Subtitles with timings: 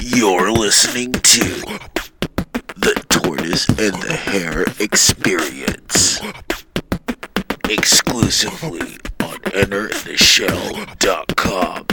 [0.00, 1.44] You're listening to
[2.76, 6.18] the Tortoise and the Hare Experience.
[7.68, 11.86] Exclusively on EnterTheShell.com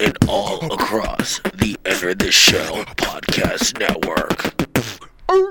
[0.00, 4.54] and all across the Enter the Shell podcast network.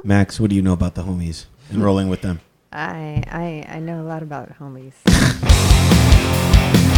[0.05, 2.41] Max, what do you know about the homies and rolling with them?
[2.73, 4.91] I, I I know a lot about homies.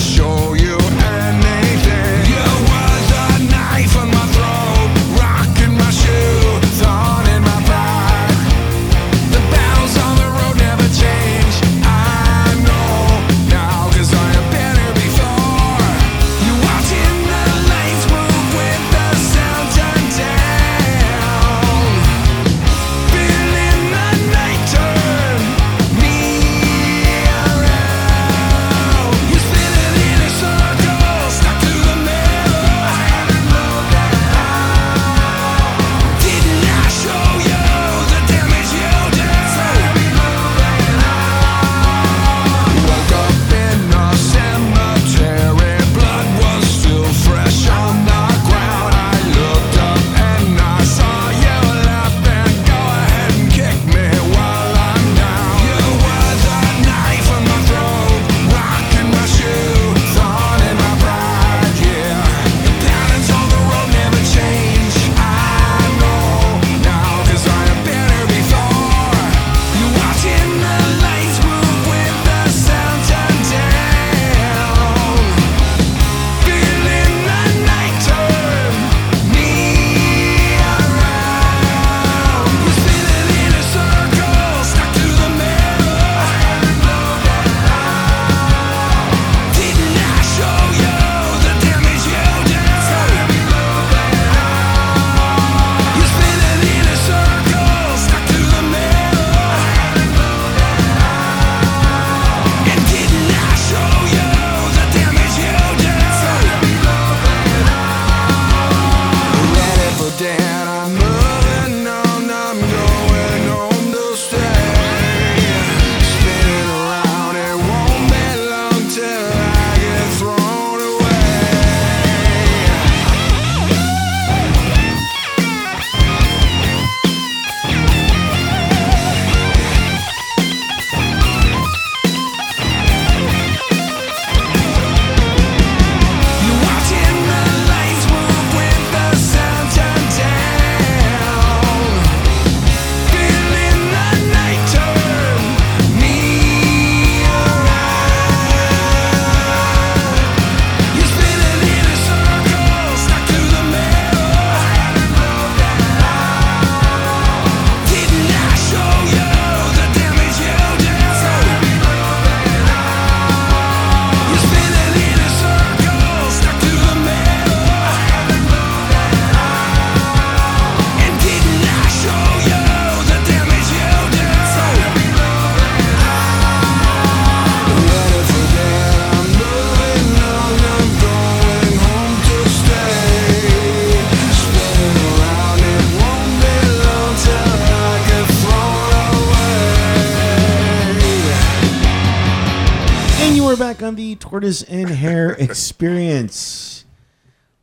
[0.00, 0.49] show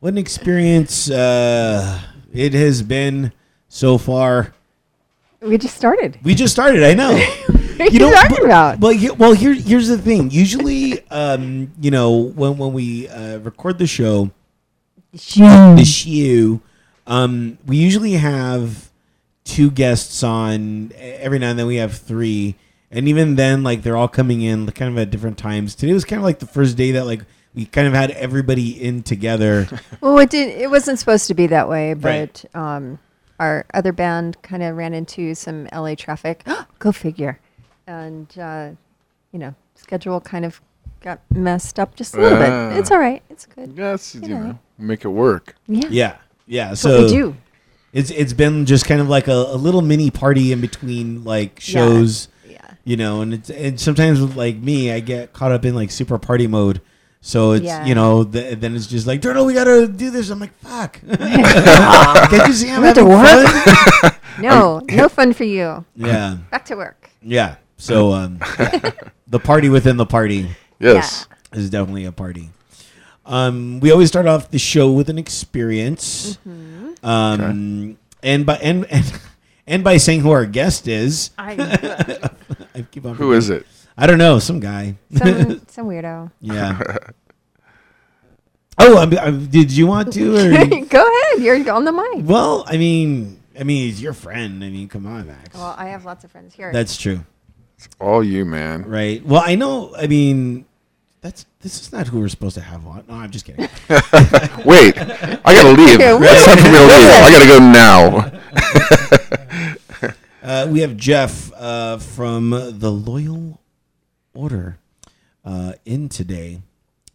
[0.08, 2.00] What an experience uh,
[2.32, 3.30] it has been
[3.68, 4.54] so far.
[5.42, 6.18] We just started.
[6.22, 7.12] We just started, I know.
[7.76, 8.78] What are you, talking but- about?
[8.80, 10.30] Well, well, here, here's the thing.
[10.30, 14.30] Usually, um, you know, when when we uh, record the show,
[15.12, 16.62] the shoe,
[17.06, 18.90] um, we usually have
[19.44, 20.90] two guests on.
[20.96, 22.56] Every now and then, we have three,
[22.90, 25.74] and even then, like they're all coming in kind of at different times.
[25.74, 27.20] Today was kind of like the first day that like
[27.54, 29.66] we kind of had everybody in together.
[30.00, 30.48] Well, it did.
[30.60, 32.40] It wasn't supposed to be that way, Right.
[32.52, 32.98] but um,
[33.40, 36.46] our other band kind of ran into some LA traffic.
[36.78, 37.38] Go figure.
[37.86, 38.70] And uh,
[39.32, 40.60] you know, schedule kind of
[41.00, 42.70] got messed up just a little Ah.
[42.70, 42.78] bit.
[42.78, 43.22] It's all right.
[43.30, 43.72] It's good.
[43.76, 44.58] Yes, you, You know, know.
[44.78, 45.54] make it work.
[45.66, 45.88] Yeah.
[45.90, 46.16] Yeah,
[46.46, 46.68] yeah.
[46.68, 47.36] That's so what we do.
[47.92, 51.58] It's it's been just kind of like a, a little mini party in between like
[51.60, 52.28] shows.
[52.48, 52.58] Yeah.
[52.84, 55.90] you know, and it's and sometimes with like me, I get caught up in like
[55.90, 56.80] super party mode.
[57.20, 57.84] So it's Yeah.
[57.84, 60.30] you know th- then it's just like Turtle, we gotta do this.
[60.30, 61.00] I'm like fuck.
[61.08, 63.46] Can't you see I'm We to having work.
[64.00, 64.12] fun?
[64.38, 65.84] No, no fun for you.
[65.96, 67.10] Yeah, Back to work.
[67.20, 67.56] yeah.
[67.76, 68.38] So um,
[69.26, 70.46] the party within the party
[70.78, 71.26] Yes.
[71.52, 72.50] is definitely a party.
[73.26, 77.04] Um, we always start off the show with an experience, Mm-hmm.
[77.04, 79.20] um, and by and, and
[79.66, 81.30] and by saying who our guest is.
[81.36, 82.30] I
[82.74, 83.66] I keep on Who is it?
[84.00, 84.94] I don't know, some guy.
[85.12, 86.30] some some weirdo.
[86.40, 86.80] yeah.
[88.78, 90.36] oh, I'm, I'm, did you want to?
[90.36, 90.66] Or?
[90.84, 91.42] Go ahead.
[91.42, 92.24] You're on the mic.
[92.24, 94.62] well, I mean, I mean, he's your friend.
[94.62, 95.52] I mean, come on, Max.
[95.52, 96.72] Well, I have lots of friends here.
[96.72, 97.24] That's true,
[97.76, 98.84] It's All you, man.
[98.84, 99.24] right?
[99.26, 99.92] Well, I know.
[99.96, 100.64] I mean,
[101.20, 103.02] that's this is not who we're supposed to have on.
[103.08, 103.62] No, I'm just kidding.
[104.64, 106.00] Wait, I gotta leave.
[106.00, 107.10] Okay, It's time for me to leave.
[107.18, 108.32] I gotta go now.
[110.40, 113.57] Uh, we have Jeff uh, from the Loyal
[114.38, 114.78] Order
[115.44, 116.62] uh, in today.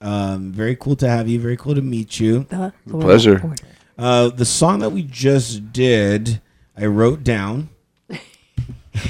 [0.01, 1.39] Um, very cool to have you.
[1.39, 2.43] Very cool to meet you.
[2.49, 3.39] the pleasure.
[3.41, 3.55] Order.
[3.97, 6.41] Uh, the song that we just did,
[6.77, 7.69] I wrote down.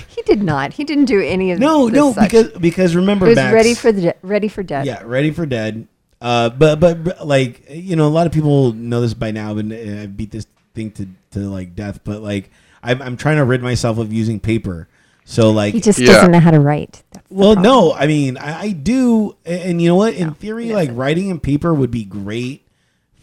[0.08, 0.74] He did not.
[0.74, 2.24] He didn't do any of No, this no, such.
[2.30, 4.86] because because remember, it was Max, ready for the de- ready for dead.
[4.86, 5.88] yeah, ready for dead.
[6.22, 9.74] Uh, but but like you know, a lot of people know this by now, and
[9.74, 12.00] I beat this thing to to like death.
[12.06, 12.50] But like,
[12.82, 14.88] I'm I'm trying to rid myself of using paper.
[15.26, 16.08] So like, He just Yeah.
[16.08, 17.04] doesn't know how to write.
[17.12, 17.64] That's Well, problem.
[17.64, 20.14] no, I mean, I, I do, and, and you know what?
[20.16, 22.66] In No, theory, like writing in paper would be great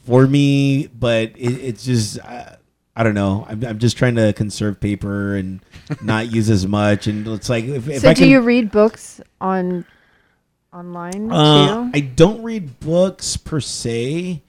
[0.06, 2.56] for me, but it, it's just, uh,
[2.96, 3.46] I don't know.
[3.48, 5.60] I'm, I'm just trying to conserve paper and
[6.02, 7.06] not use as much.
[7.06, 9.84] And it's like, if, if So I do can, you read books on
[10.72, 11.90] online uh, too?
[11.94, 14.42] I don't read books per se.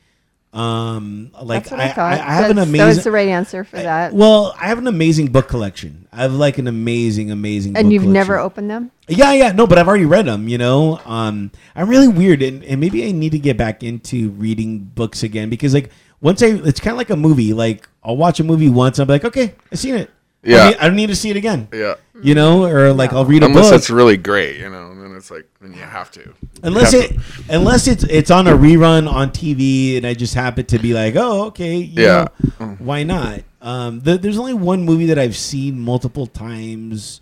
[0.53, 2.15] Um, like That's what I, I.
[2.17, 2.77] I, I have an amazing.
[2.79, 4.13] That was the right answer for that.
[4.13, 6.07] well, I have an amazing book collection.
[6.11, 7.77] I have like an amazing, amazing.
[7.77, 8.91] and you've never opened them?
[9.07, 10.49] Yeah, yeah, no, but I've already read them.
[10.49, 14.31] You know, um, I'm really weird, and, and maybe I need to get back into
[14.31, 15.89] reading books again because, like,
[16.19, 17.53] once I, it's kind of like a movie.
[17.53, 20.11] Like, I'll watch a movie once, I'm like, okay, I've seen it.
[20.43, 20.57] I Yeah.
[20.57, 21.67] don't need- I don't need to see it again.
[21.73, 21.95] Yeah.
[22.23, 25.01] You know, or like I'll read a Unless book it's really great, you know, and
[25.01, 26.33] then it's like, then you have to.
[26.63, 30.33] unless You it have unless it's it's on a rerun on TV, and I just
[30.35, 32.27] happen to be like, oh, okay, you Yeah.
[32.59, 33.41] know, why not?
[33.61, 37.21] Um, th- there's only one movie that I've seen multiple times,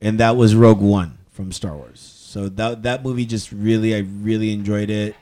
[0.00, 2.00] and that was Rogue One from Star Wars.
[2.28, 5.14] So that that movie just really, I really enjoyed it,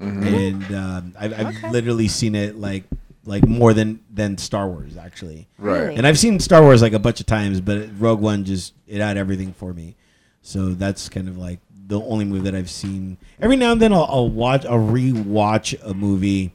[0.00, 0.22] Mm-hmm.
[0.26, 2.84] and um, I've, I've literally seen it like
[3.24, 5.48] like more than than Star Wars actually.
[5.58, 5.80] Right.
[5.80, 5.94] Really?
[5.96, 9.00] And I've seen Star Wars like a bunch of times, but Rogue One just it
[9.00, 9.96] had everything for me.
[10.42, 13.18] So that's kind of like the only movie that I've seen.
[13.40, 16.54] Every now and then I'll, I'll watch, I'll rewatch a movie.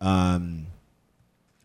[0.00, 0.66] Um,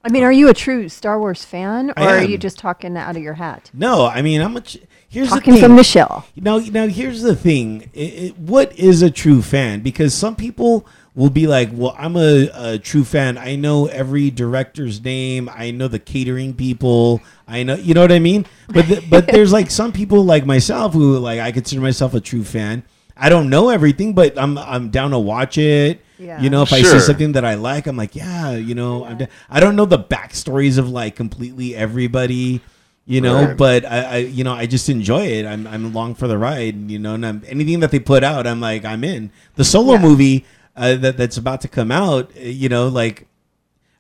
[0.04, 3.16] I mean, are you a true Star Wars fan, or are you just talking out
[3.18, 3.70] of your hat?
[3.74, 4.62] no, I mean I'm a.
[4.62, 4.78] Ch-
[5.10, 5.70] here's Talking the thing.
[5.70, 6.26] from Michelle.
[6.36, 7.90] Now, now here's the thing.
[7.94, 9.81] It, it, what is a true fan?
[9.81, 10.86] Because some people
[11.19, 13.38] will be like, "Well, I'm a, a true fan.
[13.38, 15.50] I know every director's name.
[15.54, 17.21] I know the catering people.
[17.48, 20.45] I know, you know what I mean." But the, but there's like some people like
[20.45, 22.83] myself who like I consider myself a true fan.
[23.18, 26.01] I don't know everything, but I'm I'm down to watch it.
[26.18, 26.42] Yeah.
[26.42, 29.18] You know, if I see something that I like, I'm like, yeah, you know, I'm
[29.18, 32.62] da- I don't know the backstories of like completely everybody
[33.06, 33.57] you know Right.
[33.57, 36.92] but I, I you know i just enjoy it i'm i'm along for the ride
[36.92, 39.94] you know and I'm, anything that they put out i'm like i'm in the solo
[39.94, 40.02] Yeah.
[40.02, 40.45] movie
[40.80, 43.28] uh, that that's about to come out uh, you know like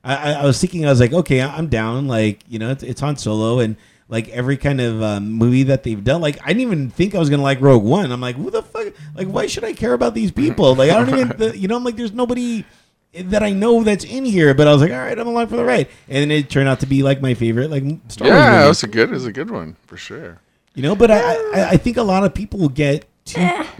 [0.03, 2.71] I, I I was thinking i was like okay I- i'm down like you know
[2.71, 3.75] it's, it's on solo and
[4.07, 7.19] like every kind of um, movie that they've done like i didn't even think i
[7.19, 9.93] was gonna like rogue one i'm like who the fuck like why should i care
[9.93, 12.63] about these people like i don't even the, you know i'm like there's nobody
[13.11, 15.55] that I know that's in here, but I was like, all right, I'm along for
[15.55, 18.51] the ride, and it turned out to be like my favorite, like Star Wars Yeah,
[18.51, 18.65] movie.
[18.65, 20.37] it was a good, it was a good one for sure.
[20.75, 23.41] You know, but I, I I think a lot of people get too.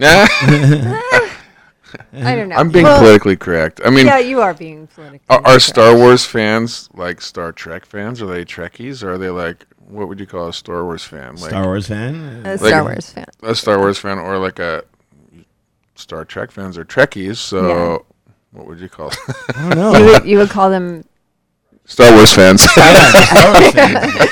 [2.12, 2.56] Yeah, I don't know.
[2.56, 3.80] I'm being Well, politically correct.
[3.84, 5.20] I mean, Yeah, you are being politically.
[5.28, 5.62] are, are correct.
[5.62, 8.20] Star Wars fans like Star Trek fans?
[8.22, 9.02] Are they Trekkies?
[9.02, 11.34] Or are they like what would you call a Star Wars fan?
[11.36, 12.42] Like Star Wars fan.
[12.44, 13.24] a like- Star Wars fan?
[13.42, 14.84] a Star Wars fan, or like a
[15.96, 17.36] Star Trek fans or Trekkies?
[17.36, 17.98] So Yeah.
[18.52, 19.12] what would you call
[19.56, 19.96] I don't know.
[19.98, 21.04] You would, you would call them.
[21.86, 22.62] Star Wars fans?
[22.70, 24.28] Star Wars fan.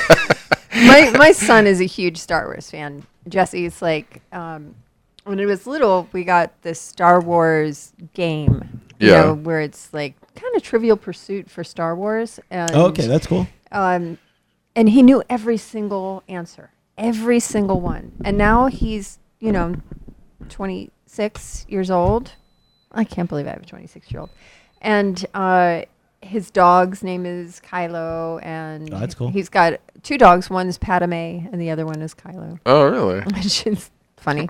[0.85, 3.03] My my son is a huge Star Wars fan.
[3.27, 4.75] Jesse's like, um,
[5.29, 8.81] when he was little, we got this Star Wars game.
[8.99, 9.21] You Yeah.
[9.21, 12.39] know, where it's like kind of Trivial Pursuit for Star Wars.
[12.49, 13.47] And, Oh, okay, that's cool.
[13.71, 14.17] um,
[14.75, 18.11] and he knew every single answer, every single one.
[18.25, 19.75] And now he's, you know,
[20.49, 22.31] 26 years old.
[22.91, 24.29] I can't believe I have a 26 year old.
[24.81, 25.83] And uh,
[26.21, 29.29] his dog's name is Kylo, and Oh, that's cool.
[29.29, 30.49] He's got two dogs.
[30.49, 32.59] One's Padme, and the other one is Kylo.
[32.65, 33.21] oh, really?
[33.35, 34.49] Which is funny.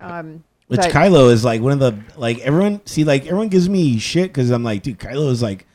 [0.00, 3.68] Um, Which but- Kylo is like one of the like everyone see like everyone gives
[3.68, 5.66] me shit because I'm like, dude, Kylo is like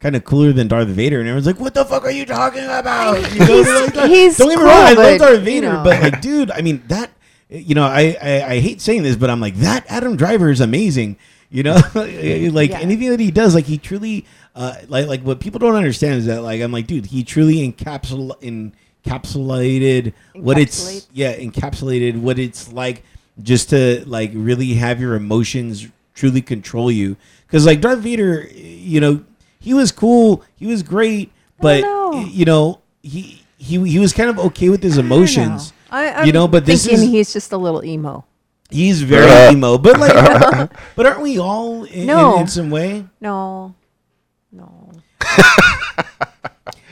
[0.00, 2.64] kind of cooler than Darth Vader, and everyone's like, what the fuck are you talking
[2.64, 3.16] about?
[3.32, 5.82] You know, He's- like, don't get me wrong, I love Darth you Vader, know.
[5.84, 7.10] but like, dude, I mean that,
[7.48, 10.60] you know, I, I I hate saying this, but I'm like that Adam Driver is
[10.60, 11.16] amazing.
[11.48, 12.78] You know, like Yeah.
[12.80, 16.26] anything that he does, like he truly, uh, like like what people don't understand is
[16.26, 18.32] that like I'm like, dude, he truly encapsul
[19.06, 23.04] encapsulated what it's yeah encapsulated what it's like
[23.42, 27.16] just to like really have your emotions truly control you
[27.46, 29.22] because like darth vader you know
[29.60, 32.24] he was cool he was great but know.
[32.30, 36.32] you know he he he was kind of okay with his emotions I, I'm you
[36.32, 38.24] know but this is he's just a little emo.
[38.70, 42.36] he's very emo but like but aren't we all in, No.
[42.36, 43.74] in, in some way No,
[44.50, 44.90] no,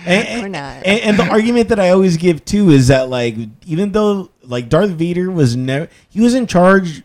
[0.07, 0.85] And, We're not.
[0.85, 4.69] And, and the argument that I always give too is that like even though like
[4.69, 7.03] Darth Vader was never he was in charge,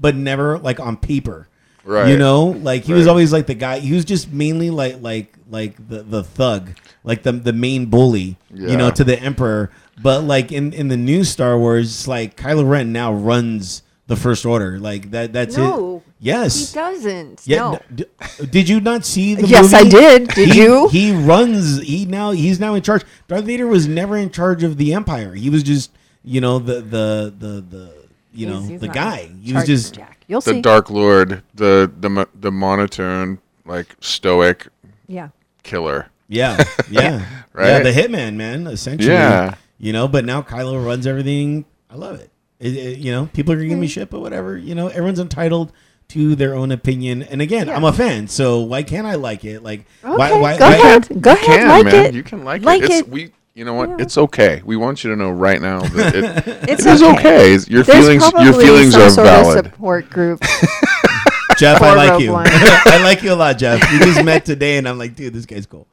[0.00, 1.48] but never like on paper.
[1.84, 2.08] Right.
[2.10, 3.80] You know, like he was always like the guy.
[3.80, 6.70] He was just mainly like like like the the thug,
[7.02, 8.36] like the the main bully.
[8.54, 9.70] You know, to the Emperor.
[10.00, 14.46] But like in in the new Star Wars, like Kylo Ren now runs the First
[14.46, 14.78] Order.
[14.78, 15.32] Like that.
[15.32, 16.12] That's No, it.
[16.20, 16.70] Yes.
[16.72, 17.42] he doesn't.
[17.46, 17.56] Yeah.
[17.58, 17.72] no.
[17.74, 18.04] n- d-
[18.50, 20.28] did you not see the Yes, I did.
[20.28, 20.88] Did He- you?
[20.88, 21.82] He runs.
[21.82, 22.30] He now.
[22.30, 23.02] He's now in charge.
[23.26, 25.34] Darth Vader was never in charge of the Empire.
[25.34, 25.90] He was just,
[26.24, 27.94] you know, the the the the
[28.32, 29.30] you know He's- he's the guy.
[29.42, 30.18] He was just Jack.
[30.26, 30.62] You'll the see.
[30.62, 34.68] Dark Lord, the the the monotone, like stoic
[35.06, 35.28] yeah.
[35.62, 36.06] killer.
[36.28, 36.56] yeah
[36.90, 37.82] yeah yeah Right?
[37.82, 39.12] the hitman man essentially.
[39.12, 39.54] Yeah.
[39.78, 41.64] You know, but now Kylo runs everything.
[41.90, 42.30] I love it.
[42.60, 43.90] It- it- you know, people are gonna give me mm.
[43.90, 44.56] shit, but whatever.
[44.56, 45.72] You know, everyone's entitled
[46.08, 47.22] to their own opinion.
[47.22, 47.76] And again, Yeah.
[47.76, 49.62] I'm a fan, so why can't I like it?
[49.62, 50.32] Like, Okay, why?
[50.38, 51.20] why go why- ahead.
[51.20, 51.44] Go ahead.
[51.46, 52.14] Can like man, it.
[52.14, 52.90] you can like, Like it.
[52.90, 53.08] It's, it.
[53.08, 53.90] We, you know what?
[53.90, 53.96] Yeah.
[54.00, 54.62] It's okay.
[54.64, 56.24] We want you to know right now that it,
[56.68, 57.56] It's it is okay.
[57.56, 57.70] okay.
[57.70, 59.10] Your There's feelings, probably your feelings some are
[59.44, 60.40] sort of support group.
[61.58, 62.34] Jeff, I like you.
[62.36, 63.80] I like you a lot, Jeff.
[63.92, 65.86] We just met today, and I'm like, dude, this guy's cool.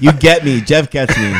[0.00, 0.60] You get me.
[0.60, 1.34] Jeff gets me.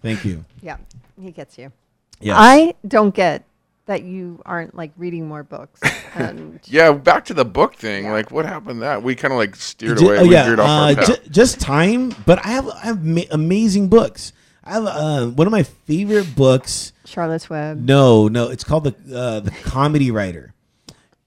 [0.00, 0.44] Thank you.
[0.62, 0.76] yeah,
[1.20, 1.72] he gets you.
[2.20, 2.36] Yes.
[2.38, 3.44] I don't get
[3.86, 5.80] that you aren't like reading more books.
[6.16, 8.04] And Yeah, back to the book thing.
[8.04, 8.12] Yeah.
[8.12, 8.82] Like, what happened?
[8.82, 10.18] That we kind of like steered Ju- away.
[10.18, 11.28] oh, we yeah, off uh, our path.
[11.30, 12.14] just time.
[12.24, 14.32] But I have I have ma- amazing books.
[14.62, 16.92] I have uh, one of my favorite books.
[17.04, 17.78] Charlotte's Web.
[17.78, 20.54] No, no, it's called the uh, the Comedy Writer,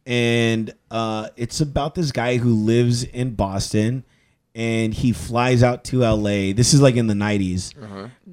[0.06, 4.06] and uh, it's about this guy who lives in Boston,
[4.56, 6.54] and he flies out to L.A.
[6.54, 7.74] This is like in the '90s,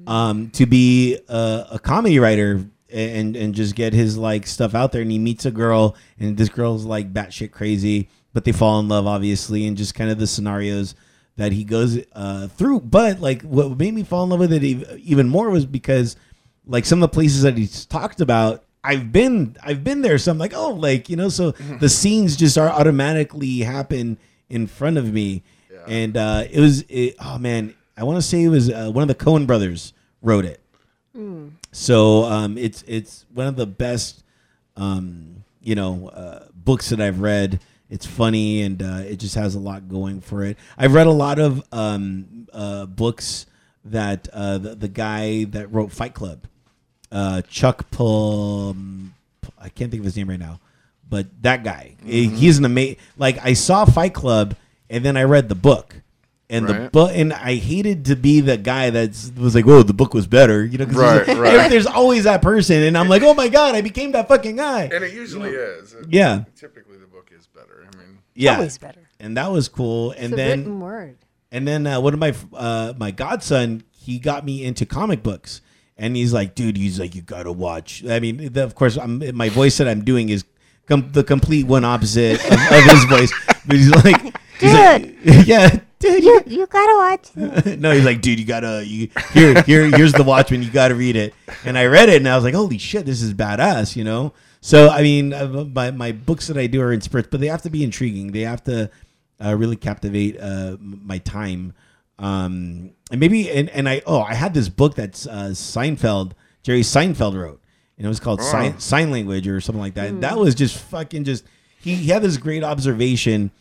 [0.07, 4.91] um, to be a, a comedy writer and and just get his like stuff out
[4.91, 5.01] there.
[5.01, 8.87] And he meets a girl, and this girl's like batshit crazy, but they fall in
[8.87, 10.95] love, obviously, and just kind of the scenarios
[11.37, 12.79] that he goes uh, through.
[12.81, 16.15] But like, what made me fall in love with it even more was because
[16.65, 20.17] like some of the places that he's talked about i've been i've been there.
[20.17, 24.17] So i'm like oh like you know so the scenes just are automatically happen
[24.49, 25.43] in front of me.
[25.87, 29.03] And uh it was it, oh man i want to say it was uh, one
[29.03, 30.59] of the cohen brothers wrote it
[31.75, 34.23] so um it's it's one of the best
[34.77, 39.55] um you know uh, books that i've read it's funny and uh, it just has
[39.55, 43.45] a lot going for it i've read a lot of um uh books
[43.83, 46.47] that uh the, the guy that wrote fight club
[47.11, 48.75] uh, Chuck Pull.
[49.59, 50.59] I can't think of his name right now,
[51.07, 52.97] but that guy, he- he's an amazing.
[53.15, 54.55] Like I saw Fight Club,
[54.89, 56.01] and then I read the book,
[56.49, 56.91] and the Right.
[56.91, 60.27] book, and I hated to be the guy that was like, "Whoa, the book was
[60.27, 60.85] better," you know?
[60.85, 61.69] 'cause Right, there's, right.
[61.71, 64.83] There's always that person, and I'm like, "Oh my god, I became that fucking guy."
[64.93, 65.93] and it usually is.
[65.93, 66.43] It- Yeah.
[66.55, 67.83] Typically, the book is better.
[67.91, 69.01] I mean, Yeah, Always better.
[69.19, 70.11] and that was cool.
[70.11, 71.17] And It's a then written word.
[71.51, 75.61] And then uh, one of my uh, my godson, he got me into comic books,
[75.97, 79.23] and he's like, "Dude, he's like, you gotta watch." I mean, the, of course, I'm,
[79.35, 80.43] my voice that I'm doing is
[80.87, 83.33] com- the complete one opposite of, of his voice.
[83.65, 85.15] But he's like, he's like,
[85.47, 87.35] yeah, dude, you, You gotta watch.
[87.77, 90.63] no, he's like, dude, you gotta you here here here's the Watchmen.
[90.63, 91.33] You gotta read it.
[91.63, 94.33] And I read it, and I was like, holy shit, this is badass, you know.
[94.61, 97.47] So I mean, uh, my my books that I do are in spurts, but they
[97.47, 98.31] have to be intriguing.
[98.31, 98.89] They have to
[99.43, 101.73] uh, really captivate uh, my time.
[102.17, 106.31] Um, and maybe and, and I oh I had this book that's uh, Seinfeld
[106.63, 107.61] Jerry Seinfeld wrote,
[107.97, 110.21] and it was called sign, SeinLanguage or something like that.
[110.21, 111.43] That was just fucking just
[111.79, 113.51] he, he had this great observation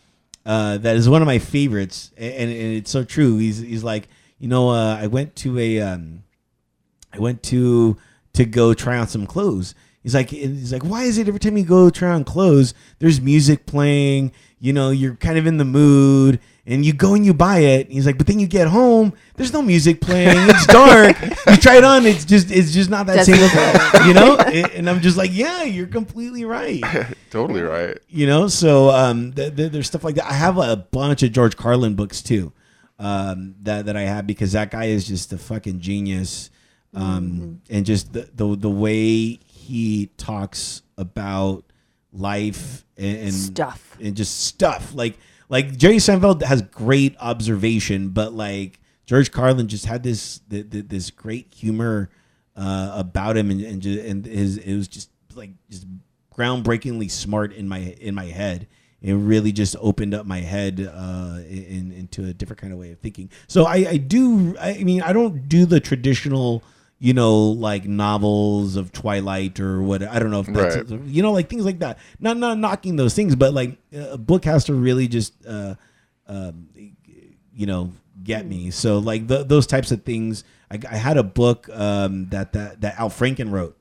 [0.46, 3.38] uh, that is one of my favorites, and, and it's so true.
[3.38, 4.08] He's he's like,
[4.38, 6.24] you know, uh, I went to a, um,
[7.12, 7.96] I went to
[8.34, 9.74] to go try on some clothes.
[10.02, 13.20] He's like, he's like, why is it every time you go try on clothes, there's
[13.22, 14.32] music playing?
[14.58, 17.90] You know, you're kind of in the mood, And you go and you buy it.
[17.90, 20.30] He's like, but then you get home, there's no music playing.
[20.48, 21.20] It's dark.
[21.46, 24.36] you try it on, it's just it's just not that Doesn't same, you know.
[24.38, 26.82] And and I'm just like, yeah, you're completely right
[27.30, 27.98] totally right.
[28.08, 31.32] you know so um th- th- there's stuff like that i have a bunch of
[31.32, 32.52] george carlin books too
[32.98, 36.50] um that that i have because that guy is just a fucking genius
[36.94, 41.64] um and just the, the the way he talks about
[42.12, 43.96] life and, and Stuff.
[44.00, 49.86] and just stuff like like jerry seinfeld has great observation but like george carlin just
[49.86, 52.10] had this th- th- this great humor
[52.56, 55.86] uh about him and and, and his it was just like just
[56.36, 58.66] groundbreakingly smart in my in my head.
[59.00, 62.90] It really just opened up my head uh, in, into a different kind of way
[62.90, 63.28] of thinking.
[63.48, 64.56] So I, I do.
[64.58, 66.62] I mean, I don't do the traditional,
[66.98, 70.02] you know, like novels of Twilight or what.
[70.02, 71.00] I don't know if that's Right.
[71.06, 71.98] you know, like things like that.
[72.20, 75.74] Not not knocking those things, but like a book has to really just, uh,
[76.26, 76.68] um,
[77.54, 78.70] you know, get me.
[78.70, 80.44] So like the, those types of things.
[80.70, 83.76] I, I had a book um, that that that Al Franken wrote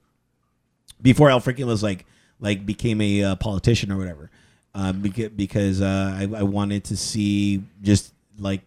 [1.02, 2.06] before Al Franken was like
[2.40, 4.30] like became a uh, politician or whatever.
[4.76, 8.62] Um, because because uh, I, I wanted to see just like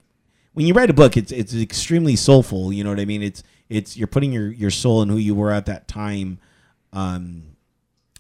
[0.55, 2.73] when you write a book, it's it's extremely soulful.
[2.73, 3.23] You know what I mean?
[3.23, 6.39] It's it's you're putting your your soul and who you were at that time
[6.93, 7.43] um,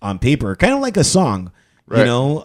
[0.03, 1.53] on paper, kind of like a song.
[1.88, 2.05] You Right.
[2.07, 2.45] know,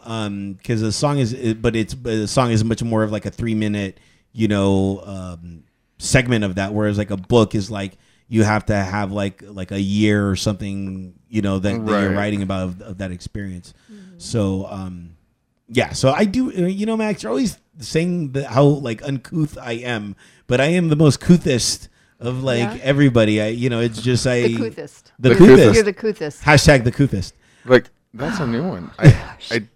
[0.56, 3.32] because a song is, but it's but a song is much more of like a
[3.32, 4.00] three minute,
[4.34, 5.64] you know, um,
[5.98, 6.76] segment of that.
[6.76, 10.36] Whereas like a book is like you have to have like like a year or
[10.36, 13.74] something, you know, that, that you're writing about of, of that experience.
[14.20, 15.16] So, um,
[15.68, 15.94] yeah.
[15.94, 19.72] So I do, uh, you know, Max, you're always saying that how like uncouth I
[19.72, 20.16] am,
[20.46, 21.88] but I am the most couthest
[22.22, 22.78] of like Yeah.
[22.84, 23.42] everybody.
[23.42, 25.12] I, you know, it's just I The couthest.
[25.20, 25.50] the, The couthest.
[25.50, 25.76] couthest.
[25.76, 26.44] You're the couthest.
[26.44, 27.34] Hashtag the couthest.
[27.66, 28.92] Like that's a new one.
[28.98, 29.68] I, I,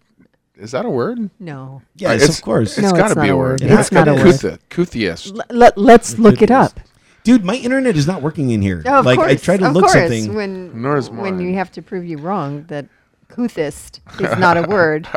[0.57, 1.29] is that a word?
[1.39, 1.81] No.
[1.97, 2.77] Yes, uh, It's- of course.
[2.77, 3.61] It's No, got it's to not be a a word.
[3.61, 3.71] word.
[3.71, 4.25] It's not a word.
[4.27, 5.37] Kutha, Kuthiest.
[5.37, 6.79] L- let, let's look it up.
[7.23, 8.83] Dude, my internet is not working in here.
[8.85, 10.33] Oh, of like course, I tried to of look course, something.
[10.35, 12.85] when Nor is when you have to prove you wrong that
[13.29, 15.07] couthist is not a word.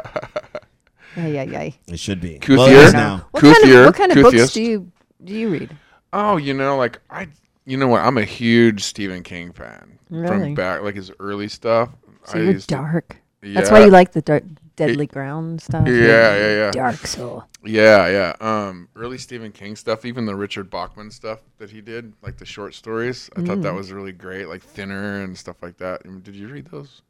[1.17, 1.71] Yeah, yeah, yeah.
[1.87, 2.39] It should be.
[2.39, 2.57] Couthier?
[2.57, 3.27] Well, it is now.
[3.33, 4.91] What kind of what kind of books do you
[5.23, 5.77] do you read?
[6.13, 7.29] Oh, you know, like I,
[7.65, 8.01] you know what?
[8.03, 10.29] I'm a huge Stephen King fan Really?
[10.29, 11.91] from back, like his early stuff.
[12.25, 13.17] So I you're used to- dark.
[13.43, 13.85] That's why Yeah.
[13.87, 14.43] you like the dark,
[14.77, 15.87] Deadly Ground stuff.
[15.87, 15.95] Yeah,
[16.37, 16.71] yeah, yeah.
[16.73, 17.45] Dark soul.
[17.65, 18.35] Yeah, yeah.
[18.41, 22.45] Um, early Stephen King stuff, even the Richard Bachman stuff that he did, like the
[22.47, 23.29] short stories.
[23.37, 23.47] I Mm.
[23.47, 26.03] thought that was really great, like Thinner and stuff like that.
[26.05, 27.03] I mean, Did you read those?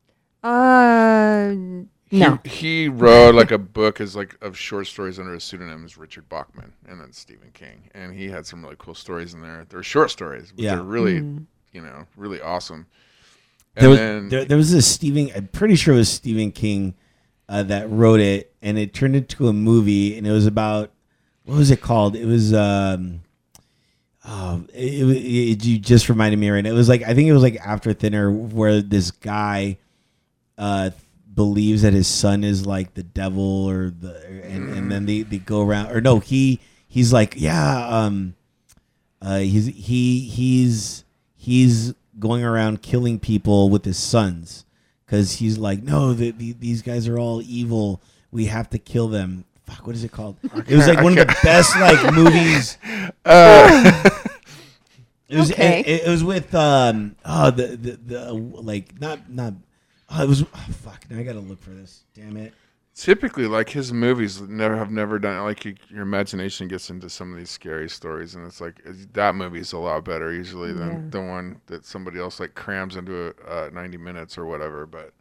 [0.42, 1.54] Uh,
[2.10, 2.38] no.
[2.44, 6.28] He wrote like a book as like of short stories under a pseudonym as Richard
[6.28, 9.66] Bachman and then Stephen King, and he had some really cool stories in there.
[9.68, 10.74] They're short stories, but Yeah.
[10.76, 11.44] they're really, Mm.
[11.72, 12.86] you know, really awesome.
[13.76, 15.30] And There was then there, there was this Stephen.
[15.36, 16.94] I'm pretty sure it was Stephen King
[17.48, 20.90] uh, that wrote it, and it turned into a movie, and it was about
[21.44, 22.16] what was it called?
[22.16, 22.52] It was.
[22.54, 23.20] um
[24.30, 25.16] Oh, it, it,
[25.52, 26.68] it, you just reminded me right now.
[26.70, 29.78] It was like I think it was like after Thinner, where this guy
[30.58, 30.90] uh,
[31.38, 35.38] believes that his son is like the devil or the, and, and then they, they
[35.38, 38.34] go around or no, he he's like yeah, um,
[39.22, 41.04] uh, he's he he's
[41.36, 44.64] he's going around killing people with his sons
[45.06, 48.02] because he's like no, the, the, these guys are all evil.
[48.30, 49.44] We have to kill them.
[49.64, 50.36] Fuck, what is it called?
[50.66, 52.76] It was like I one of the best like movies.
[53.24, 54.10] uh,
[55.28, 55.80] It was Okay.
[55.86, 59.52] it, it was with um oh the the, the like not not
[60.10, 62.52] oh, it was oh, fuck now I gotta look for this damn it
[62.94, 67.30] typically, like his movies never have never done like you, your imagination gets into some
[67.30, 70.88] of these scary stories, and it's like it's- that movie's a lot better usually than
[70.90, 71.00] Yeah.
[71.10, 74.84] the one that somebody else like crams into a, uh, ninety minutes or whatever.
[74.84, 75.12] But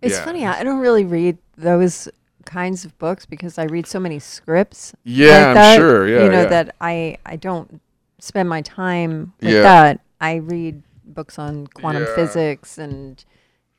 [0.00, 0.24] It's Yeah.
[0.24, 0.46] funny.
[0.46, 2.08] I don't really read those
[2.46, 4.94] kinds of books because I read so many scripts.
[5.04, 6.48] Yeah, like I'm that, sure, yeah, you know yeah.
[6.48, 7.82] that I I don't
[8.20, 9.60] spend my time with Yeah.
[9.60, 10.00] that.
[10.18, 12.14] I read books on quantum Yeah.
[12.14, 13.22] physics and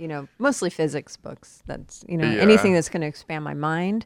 [0.02, 1.62] you know mostly physics books.
[1.68, 2.42] That's you know Yeah.
[2.42, 4.06] anything that's going to expand my mind,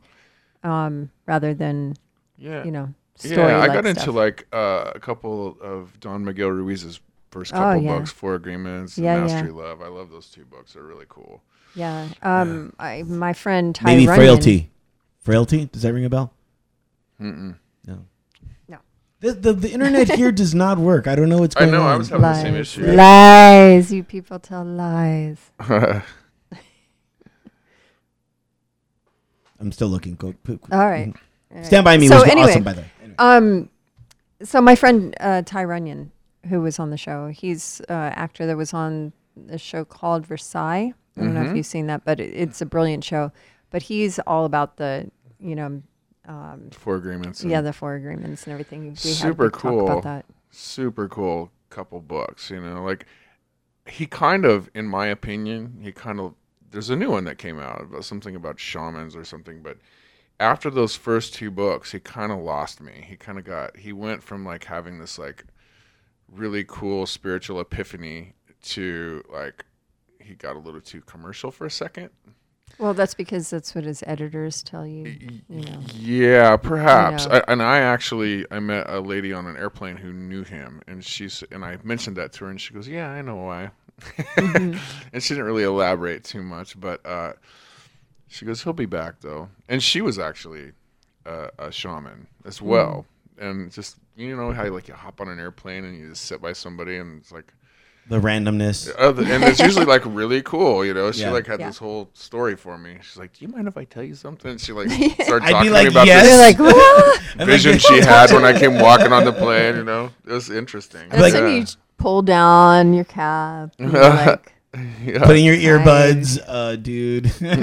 [0.64, 1.96] um, rather than
[2.38, 3.36] yeah, you know story.
[3.38, 3.98] yeah, I got stuff.
[3.98, 7.00] into like uh, a couple of Don Miguel Ruiz's
[7.32, 7.98] first Oh, couple yeah.
[7.98, 9.36] books, Four Agreements, Yeah, and yeah.
[9.36, 9.82] Mastery Love.
[9.82, 11.42] I love those two books; they're really cool.
[11.76, 12.08] yeah.
[12.22, 14.72] Um, I, my friend Ty maybe Runyan- frailty
[15.20, 16.34] frailty does that ring a bell
[17.22, 17.56] Mm-mm.
[19.22, 19.34] No No.
[19.34, 21.82] the, the the internet here does not work I don't know what's I going know,
[21.84, 22.62] on I was having the same Lies.
[22.62, 22.86] issue.
[22.92, 23.92] Lies.
[23.94, 25.52] You people tell lies.
[29.60, 31.08] I'm still looking go, go- go- All right.
[31.52, 31.66] All right.
[31.66, 33.16] stand by me So was anyway, awesome by the way Anyway.
[33.20, 33.70] Um,
[34.44, 36.10] so my friend uh, Tygh Runyan,
[36.50, 40.94] who was on the show, he's uh, actor that was on the show called Versailles.
[41.18, 41.56] I don't know if Mhm.
[41.58, 43.32] you've seen that, but it, it's a brilliant show.
[43.72, 45.82] But he's all about the, you know,
[46.28, 47.44] um, Four agreements.
[47.44, 48.90] yeah, the four agreements and everything.
[48.90, 50.24] We Super had to talk cool.
[50.52, 52.50] super cool couple books.
[52.50, 53.06] You know, like
[53.86, 56.36] he kind of, in my opinion, he kind of.
[56.72, 59.78] There's a new one that came out about something about shamans or something, but
[60.40, 63.06] after those first two books, he kind of lost me.
[63.08, 63.78] He kind of got.
[63.78, 65.46] He went from like having this like
[66.32, 68.34] really cool spiritual epiphany
[68.64, 69.66] to like
[70.20, 72.10] he got a little too commercial for a second.
[72.78, 75.42] Well, that's because that's what his editors tell you.
[75.50, 75.80] You know.
[75.94, 77.26] Yeah, perhaps.
[77.26, 77.36] know.
[77.36, 81.04] I, and I actually I met a lady on an airplane who knew him, and
[81.04, 84.78] she's and I mentioned that to her, and she goes, "Yeah, I know why." Mm-hmm.
[85.14, 87.34] and she didn't really elaborate too much, but uh,
[88.28, 90.74] she goes, "He'll be back though." And she was actually
[91.26, 92.64] uh, a shaman as Mm.
[92.64, 93.06] well,
[93.38, 96.42] and just you know how like you hop on an airplane and you just sit
[96.42, 97.54] by somebody, and it's like.
[98.08, 98.92] The randomness.
[99.00, 101.12] Other, and it's usually like really cool, you know.
[101.12, 101.32] She Yeah.
[101.32, 101.68] like had Yeah.
[101.68, 103.00] this whole story for me.
[103.02, 104.90] She's like, "Do you mind if I tell you something?" She like
[105.24, 107.22] started I'd talking like, to me about "Yes." this like, what?
[107.48, 109.78] Vision like, she had when I came walking on the plane.
[109.78, 111.10] You know, it was interesting.
[111.10, 111.66] That's Like- when you
[111.98, 113.72] pull down your cap.
[113.80, 114.54] and you're like,
[115.04, 115.24] yeah.
[115.26, 117.32] Put in your earbuds, uh, dude.
[117.42, 117.56] No,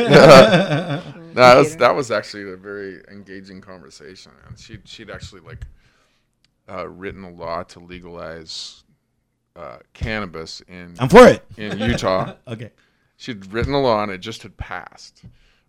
[1.35, 5.67] that was that was actually a very engaging conversation, and she she'd actually like
[6.69, 8.82] uh, written a law to legalize
[9.57, 11.45] uh, cannabis in I'm for it.
[11.57, 12.35] in Utah.
[12.49, 12.71] Okay.
[13.17, 15.25] she'd written a law and it just had passed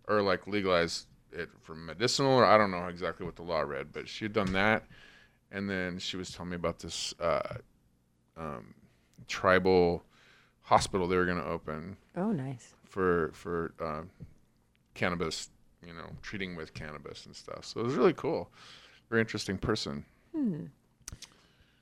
[0.08, 3.88] or like legalized it for medicinal or i don't know exactly what the law read
[3.92, 4.84] but she had done that
[5.50, 7.56] and then she was telling me about this uh,
[8.36, 8.74] um,
[9.28, 10.02] tribal
[10.62, 12.74] hospital they were going to open oh, nice.
[12.84, 14.02] for for uh,
[14.94, 15.50] cannabis
[15.86, 18.50] you know treating with cannabis and stuff so it was really cool
[19.10, 20.04] very interesting person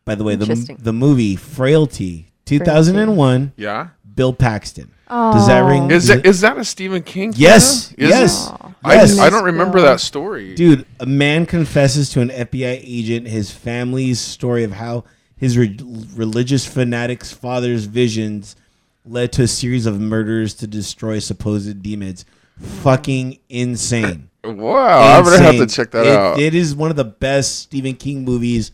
[0.04, 0.78] By the way, the Interesting.
[0.80, 4.90] the movie Frailty, 2001, yeah Bill Paxton.
[5.08, 5.66] Oh, Does that oh.
[5.68, 5.90] ring?
[5.90, 7.88] is does it is that a stephen king Yes.
[7.92, 8.04] film?
[8.04, 8.50] Is yes.
[8.50, 8.60] it?
[8.84, 9.18] I, Yes.
[9.18, 9.86] I don't remember Bill.
[9.86, 15.04] that story Dude, a man confesses to an FBI agent his family's story of how
[15.36, 15.78] his re-
[16.14, 18.56] religious fanatic's father's visions
[19.04, 22.24] led to a series of murders to destroy supposed demons.
[22.58, 24.30] Fucking insane.
[24.44, 25.68] wow i'm gonna have to Insane.
[25.68, 28.72] check that It- out It is one of the best Stephen King movies.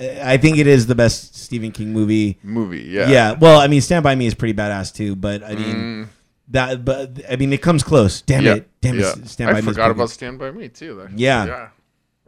[0.00, 2.38] I I think it is the best Stephen King movie.
[2.42, 3.32] movie yeah Yeah.
[3.32, 6.08] Well, I mean, Stand by Me is pretty badass too, but I mean Mm,
[6.48, 6.84] that.
[6.84, 8.22] But I mean, it comes close.
[8.22, 8.68] Damn yeah, it!
[8.80, 9.12] Damn yeah.
[9.12, 9.28] it!
[9.28, 9.60] Stand by I Me.
[9.60, 10.10] is forgot pretty about.
[10.10, 10.94] Stand by Me too.
[10.96, 11.08] though.
[11.14, 11.46] Yeah.
[11.46, 11.68] yeah.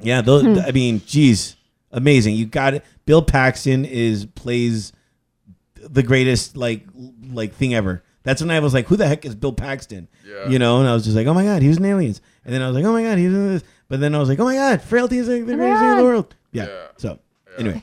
[0.04, 1.54] Yeah, those, I mean, geez,
[1.92, 2.34] amazing.
[2.34, 2.84] You got it.
[3.06, 4.92] Bill Paxton is plays
[5.76, 6.84] the greatest like
[7.30, 8.02] like thing ever.
[8.24, 10.08] That's when I was like, who the heck is Bill Paxton?
[10.26, 10.48] Yeah.
[10.48, 12.20] You know, and I was just like, oh my god, he was in Aliens.
[12.44, 13.62] And then I was like, oh my god, he's in this.
[13.88, 15.96] But then I was like, oh my god, Frailty is like the greatest thing in
[15.98, 16.34] the world.
[16.52, 16.66] Yeah.
[16.66, 16.86] Yeah.
[16.98, 17.18] So
[17.58, 17.82] anyway,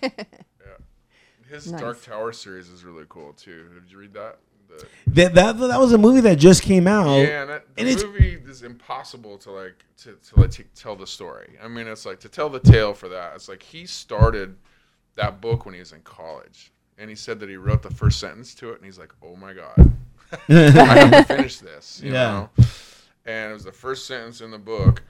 [1.50, 1.82] His Nice.
[1.82, 3.66] Dark Tower series is really cool too.
[3.74, 4.38] Did you read that?
[4.68, 7.16] The, that, that that was a movie that just came out.
[7.18, 10.66] yeah, and that, the and it's- movie is impossible to like to, to let you
[10.76, 11.58] tell the story.
[11.64, 13.34] I mean, it's like to tell the tale for that.
[13.36, 14.56] It's like he started
[15.16, 18.20] that book when he was in college, and he said that he wrote the first
[18.20, 19.92] sentence to it, and he's like, "Oh my god,
[20.50, 20.54] I
[21.00, 22.30] have to finish this." You Yeah.
[22.58, 22.64] know,
[23.26, 25.02] and it was the first sentence in the book,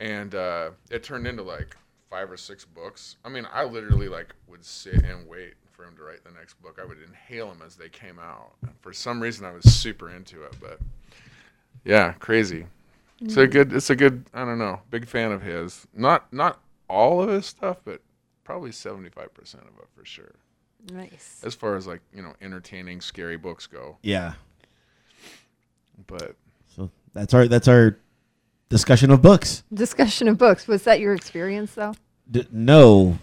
[0.00, 1.74] and uh, it turned into like
[2.10, 3.16] five or six books.
[3.24, 6.60] I mean, I literally like would sit and wait for him to write the next
[6.62, 6.78] book.
[6.80, 8.52] I would inhale them as they came out.
[8.62, 10.80] And for some reason, I was super into it, but
[11.84, 12.66] yeah, crazy.
[13.20, 13.50] It's a mm.
[13.50, 13.72] good.
[13.72, 14.24] It's a good.
[14.32, 14.80] I don't know.
[14.90, 15.86] Big fan of his.
[15.94, 18.00] Not not all of his stuff, but
[18.44, 20.34] probably seventy five percent of it for sure.
[20.92, 21.40] Nice.
[21.44, 23.98] As far as like you know, entertaining, scary books go.
[24.02, 24.34] Yeah.
[26.06, 26.36] But
[26.76, 27.98] So that's our that's our
[28.68, 29.62] discussion of books.
[29.72, 30.66] Discussion of books.
[30.68, 31.94] Was that your experience though?
[32.30, 33.18] D- no,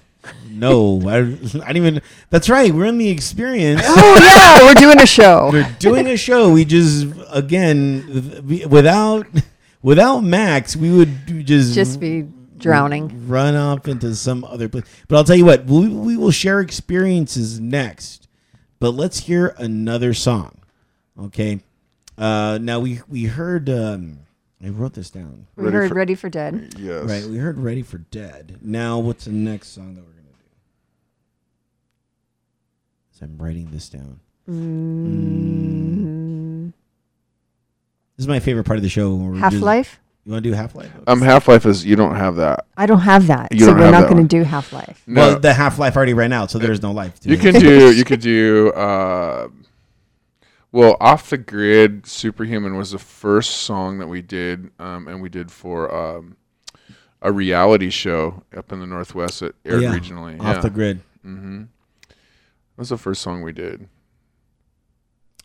[0.49, 2.01] no, I, I didn't even.
[2.29, 2.73] That's right.
[2.73, 3.81] We're in the experience.
[3.85, 5.49] Oh yeah, we're doing a show.
[5.53, 6.51] We're doing a show.
[6.51, 9.27] We just again we- without
[9.81, 12.27] without Max, we would just Just be
[12.57, 13.27] drowning.
[13.27, 14.85] run off into some other place.
[15.07, 18.27] But I'll tell you what, we, we will share experiences next.
[18.79, 20.59] But let's hear another song.
[21.19, 21.59] Okay.
[22.17, 23.69] Uh, now we we heard.
[23.69, 24.19] Um,
[24.63, 25.47] I wrote this down.
[25.55, 26.73] We Ready heard for- Ready for Dead.
[26.77, 30.21] yes, Right, we heard "Ready for Dead." Now, what's the next song that we're gonna
[30.23, 30.29] do?
[33.11, 34.19] So I'm writing this down.
[34.49, 36.71] Mm,
[38.17, 39.13] This is my favorite part of the show.
[39.13, 39.99] where we're Half just- Life.
[40.25, 40.91] You want to do Half Life?
[41.05, 42.65] Um, Half Life is you don't have that.
[42.75, 44.27] I don't have that, You so don't we're have not that going one.
[44.27, 45.03] to do Half Life.
[45.05, 47.19] No, Well, the Half Life already ran out, so there's no life.
[47.19, 47.41] To you it.
[47.41, 47.91] could do.
[47.93, 48.71] You could do.
[48.75, 49.49] Uh,
[50.75, 55.29] well, off the grid, Superhuman was the first song that we did, um, and we
[55.29, 56.35] did for um,
[57.21, 60.37] a reality show up in the Northwest that aired Yeah, regionally.
[60.39, 60.61] off yeah.
[60.61, 60.99] the grid.
[61.25, 61.61] Mm-hmm.
[62.09, 63.87] That was the first song we did.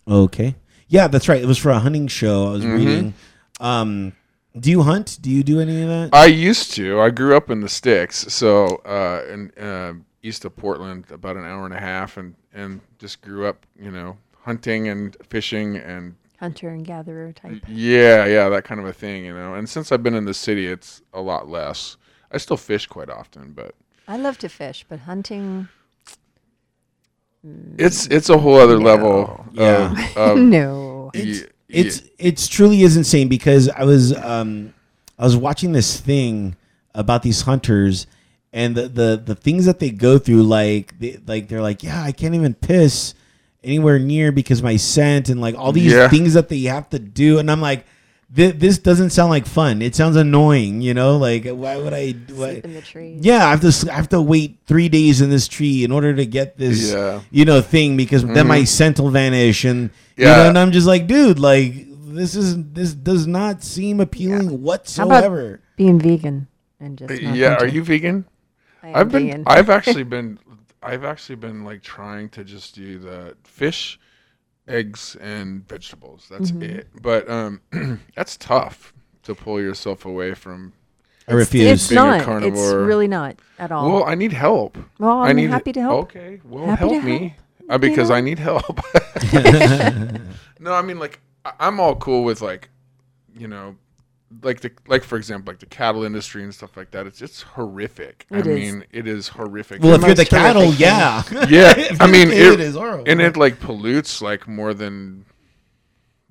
[0.09, 0.57] Okay.
[0.89, 1.41] Yeah, that's right.
[1.41, 2.49] It was for a hunting show.
[2.49, 2.77] I was Mhm.
[2.77, 3.15] reading.
[3.61, 4.13] Um,
[4.59, 5.19] Do you hunt?
[5.23, 6.11] Do you do any of that?
[6.13, 7.01] I used to.
[7.01, 9.93] I grew up in the sticks, so uh, in uh,
[10.25, 13.93] east of Portland, about an hour and a half, and and just grew up, you
[13.93, 17.63] know, hunting and fishing and Hunter and gatherer type.
[17.69, 19.55] yeah, yeah, that kind of a thing, you know.
[19.55, 21.99] And since I've been in the city, it's a lot less.
[22.33, 23.75] I still fish quite often, but
[24.09, 25.69] I love to fish, but hunting,
[27.77, 29.45] it's it's a whole other level.
[29.53, 29.93] Yeah.
[30.17, 31.11] Of, of, no.
[31.13, 34.75] it's it's it's truly is insane because I was um
[35.19, 36.57] I was watching this thing
[36.95, 38.07] about these hunters
[38.53, 42.03] and the the, the things that they go through like they, like they're like yeah
[42.03, 43.15] I can't even piss
[43.63, 46.09] anywhere near because my scent and like all these Yeah.
[46.09, 47.85] things that they have to do and I'm like
[48.35, 52.13] thi- this doesn't sound like fun it sounds annoying you know like why would I
[52.35, 53.19] why, Sleep in the trees.
[53.23, 56.15] yeah, I have to I have to wait three days in this tree in order
[56.15, 57.21] to get this, Yeah.
[57.31, 58.65] you know, thing because then my mm-hmm.
[58.65, 60.49] scent will vanish and you know, Yeah.
[60.49, 65.55] and I'm just like, dude, like this is this does not seem appealing How whatsoever.
[65.55, 66.49] about being vegan
[66.81, 68.25] and just uh, not yeah, are you vegan?
[68.83, 69.45] I am I've been vegan.
[69.47, 70.39] I've actually been
[70.83, 73.99] I've actually been like trying to just do the fish,
[74.67, 76.27] eggs and vegetables.
[76.31, 76.63] That's Mm-hmm.
[76.79, 76.89] it.
[77.03, 77.61] But um
[78.17, 78.93] that's tough
[79.25, 80.73] to pull yourself away from
[81.29, 81.69] I refuse.
[81.71, 82.17] It's being a not.
[82.17, 82.85] It's carnivore.
[82.85, 83.89] really not at all.
[83.93, 84.77] Well, I need help.
[84.99, 86.03] Well, I I'm need happy to help.
[86.17, 87.71] Okay, well, Happy help me help.
[87.71, 88.17] uh, because know?
[88.17, 88.81] I need help.
[90.61, 92.69] no, I mean like I- I'm all cool with like,
[93.37, 93.77] you know,
[94.43, 97.07] like the like for example like the cattle industry and stuff like that.
[97.07, 98.27] It's it's horrific.
[98.31, 98.73] I It is.
[98.73, 99.83] mean, it is horrific.
[99.83, 103.05] well, if you're the cattle, yeah, yeah, I mean the kid, it, is horrible.
[103.09, 105.25] and it like pollutes like more than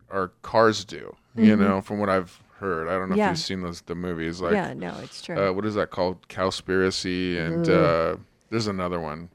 [0.10, 1.16] our cars do.
[1.36, 2.90] You know, from what I've heard.
[2.90, 3.20] I don't know Mm-hmm.
[3.20, 3.26] Yeah.
[3.32, 5.38] if you've seen those the movies like yeah, no, it's true.
[5.38, 6.28] uh, what is that called?
[6.28, 8.18] Cowspiracy, and uh,
[8.50, 9.30] there's another one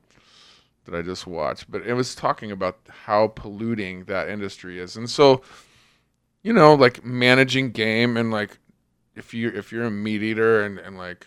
[0.85, 5.09] that I just watched, but it was talking about how polluting that industry is, and
[5.09, 5.40] so
[6.44, 8.59] you know, like managing game and like
[9.16, 11.26] if you if you're a meat eater and and like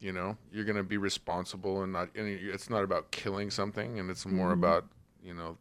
[0.00, 4.10] you know you're gonna be responsible and not and it's not about killing something and
[4.10, 4.64] it's more mm-hmm.
[4.64, 4.86] about
[5.22, 5.58] you know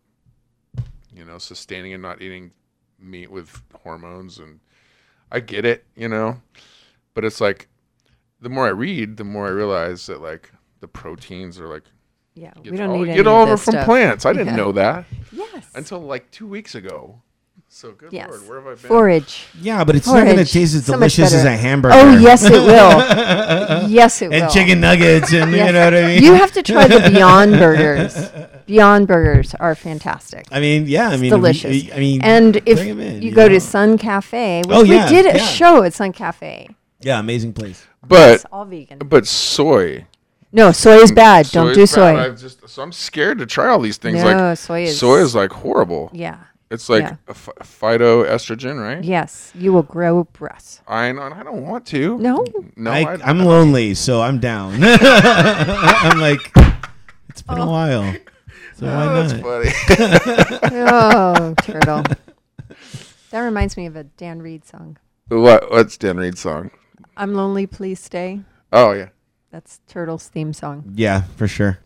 [1.13, 2.51] you know sustaining and not eating
[2.97, 4.59] meat with hormones and
[5.31, 6.41] I get it, you know,
[7.13, 7.67] but it's like
[8.41, 11.83] the more I read, the more I realize that like the proteins are like
[12.35, 13.85] yeah, we don't all, need get any all of over from stuff.
[13.85, 14.25] plants.
[14.25, 14.55] I didn't Yeah.
[14.55, 15.69] know that Yes.
[15.75, 17.21] until like two weeks ago.
[17.71, 18.27] So good yes.
[18.29, 18.77] lord, where have I been?
[18.89, 19.45] Forage.
[19.61, 21.95] yeah, but it's not going to taste as So delicious as a hamburger.
[21.97, 23.87] Oh yes, it will.
[23.89, 24.41] yes, it will.
[24.41, 25.67] and chicken nuggets, and Yes.
[25.67, 26.23] you know what I mean.
[26.23, 28.31] You have to try the Beyond Burgers.
[28.65, 30.47] Beyond Burgers are fantastic.
[30.51, 31.69] I mean, yeah, I mean, delicious.
[31.83, 34.75] we- I mean, and if bring 'em in, you you go to Sun Cafe, which
[34.75, 35.45] Oh, we did a yeah.
[35.45, 36.69] show at Sun Cafe.
[37.01, 37.85] yeah, amazing place.
[38.05, 38.97] But It's all vegan.
[39.05, 40.07] but soy.
[40.51, 41.45] No, soy is bad.
[41.45, 41.89] soy Don't is do bad.
[41.89, 42.17] soy.
[42.19, 44.23] I've just so I'm scared to try all these things.
[44.23, 46.09] No, like soy is- soy is like horrible.
[46.13, 46.37] Yeah.
[46.71, 47.15] It's like Yeah.
[47.27, 49.03] a ph- phytoestrogen, right?
[49.03, 50.81] Yes, you will grow breasts.
[50.87, 51.23] I know.
[51.23, 52.17] and I don't want to.
[52.19, 52.45] No.
[52.75, 52.91] no.
[52.91, 54.75] I, I, I'm lonely, so I'm down.
[54.83, 56.51] I'm like,
[57.29, 57.71] it's been a oh.
[57.71, 58.13] while,
[58.75, 60.61] so why Oh, that's not?
[60.61, 60.71] funny.
[60.91, 62.03] oh, turtle.
[63.31, 64.97] That reminds me of a Dan Reed song.
[65.27, 65.69] what?
[65.69, 66.71] What's Dan Reed's song?
[67.15, 68.41] I'm lonely, please stay.
[68.73, 69.09] Oh yeah.
[69.51, 70.93] That's Turtle's theme song.
[70.95, 71.77] Yeah, for sure.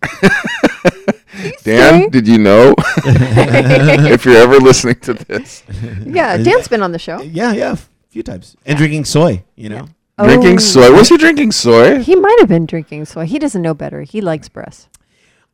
[1.64, 2.10] Dan, Stay?
[2.10, 2.76] did you know?
[3.06, 5.64] if you're ever listening to this,
[6.06, 7.22] Yeah, Dan's been on the show.
[7.22, 7.78] Yeah, yeah, a
[8.10, 8.56] few times.
[8.66, 9.88] And drinking soy, you know.
[10.22, 10.92] drinking Oh, soy.
[10.92, 12.00] Was he drinking soy?
[12.00, 13.26] He might have been drinking soy.
[13.26, 14.02] He doesn't know better.
[14.04, 14.88] He likes breasts.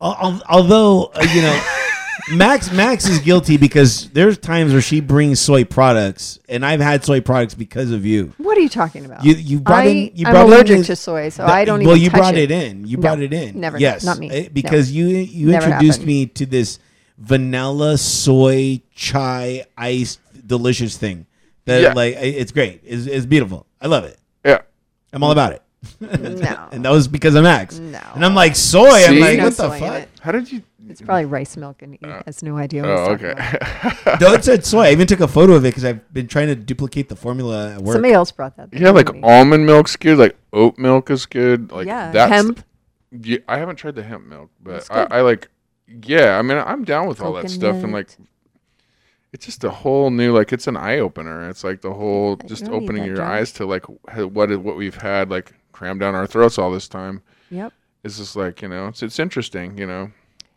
[0.00, 1.56] Al- al- Although uh, you know,
[2.32, 7.04] Max Max is guilty because there's times where she brings soy products, and I've had
[7.04, 8.32] soy products because of you.
[8.38, 9.24] What are you talking about?
[9.24, 10.10] You you brought I, in.
[10.14, 12.18] You I'm brought allergic this- to soy, so the- I don't well, even you touch
[12.20, 12.50] brought it.
[12.50, 12.86] it in.
[12.86, 13.58] You No, brought it in.
[13.58, 13.78] never.
[13.78, 14.30] Yes, Not me.
[14.30, 14.48] eh, No.
[14.52, 16.06] because you you Never introduced happened.
[16.06, 16.78] me to this
[17.18, 21.26] vanilla soy chai iced delicious thing.
[21.64, 21.92] That Yeah.
[21.94, 22.80] like it's great.
[22.84, 23.66] It's, it's beautiful.
[23.80, 24.18] I love it.
[24.44, 24.58] Yeah.
[25.12, 25.62] I'm all about it.
[26.00, 26.08] No.
[26.72, 27.78] And that was because of Max.
[27.78, 27.98] No.
[28.14, 28.86] And I'm like soy.
[29.06, 29.82] I'm like no what the fuck?
[30.02, 30.08] it.
[30.20, 30.62] How did you?
[30.90, 33.32] It's probably rice milk, and he uh, has no idea what Oh, okay.
[33.32, 34.20] about.
[34.20, 34.86] No, it said soy.
[34.86, 37.72] I even took a photo of it because I've been trying to duplicate the formula
[37.74, 37.94] at work.
[37.94, 38.68] Somebody else brought that.
[38.72, 39.20] yeah, like to me.
[39.22, 40.18] almond milk's good.
[40.18, 41.70] Like oat milk is good.
[41.72, 42.64] Like yeah, that's hemp.
[43.12, 45.04] Yeah, I haven't tried the hemp milk, but I.
[45.10, 45.48] I like.
[46.04, 48.10] Yeah, I mean, I'm down with all that stuff, and like,
[49.32, 51.48] it's just a whole new, like, it's an eye opener.
[51.48, 53.28] It's like the whole, you just opening your junk.
[53.28, 53.84] eyes to like
[54.16, 57.22] h- what is what we've had like crammed down our throats all this time.
[57.50, 57.72] Yep.
[58.04, 60.10] It's just like you know, it's it's interesting, you know.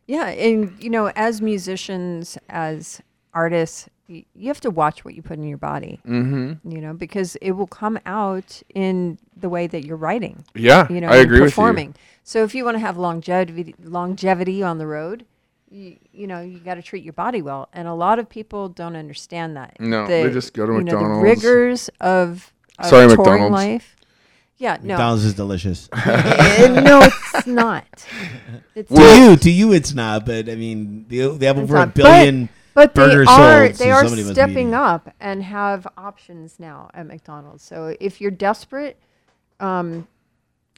[0.07, 3.01] Yeah, and you know, as musicians, as
[3.33, 6.01] artists, y- you have to watch what you put in your body.
[6.05, 6.69] Mm-hmm.
[6.69, 10.43] You know, because it will come out in the way that you're writing.
[10.55, 11.95] Yeah, You know, I agree performing.
[12.23, 15.25] So if you want to have longevity, longevity on the road,
[15.69, 17.67] you, you know, you got to treat your body well.
[17.73, 19.77] And a lot of people don't understand that.
[19.79, 21.23] No, they just go to you know, the McDonald's.
[21.43, 23.51] rigors of a Sorry, McDonald's.
[23.53, 23.95] life.
[24.57, 25.89] Yeah, no, McDonald's is delicious.
[26.05, 27.85] Eh, no, it's not.
[28.75, 29.29] It's to not.
[29.29, 30.25] you, to you, it's not.
[30.25, 31.87] But I mean, they, they have It's over a not.
[31.89, 32.49] But- billion.
[32.75, 35.85] But they burgers are sold, so they are somebody must be stepping up and have
[35.95, 37.63] options now at McDonald's.
[37.63, 38.97] So if you're desperate,
[39.59, 40.07] um,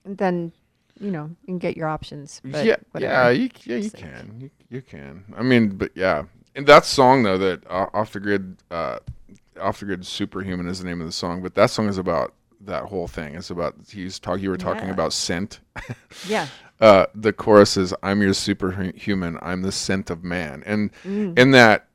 [0.04, 0.52] then
[1.00, 2.42] you know you can get your options.
[2.44, 3.14] But yeah, whatever.
[3.14, 5.24] yeah, you, yeah, you Just like- can, you, you can.
[5.38, 9.00] I mean, but yeah, and that song though, that uh, off the grid, uh,
[9.62, 11.42] off the grid, superhuman is the name of the song.
[11.42, 12.34] But that song is about
[12.66, 13.36] that whole thing.
[13.36, 14.44] is about he's talking.
[14.44, 14.94] You were talking Yeah.
[14.94, 15.60] about scent.
[16.28, 16.48] yeah.
[16.82, 19.38] uh, the chorus is "I'm your superhuman.
[19.42, 21.38] I'm the scent of man," and Mm.
[21.40, 21.88] in that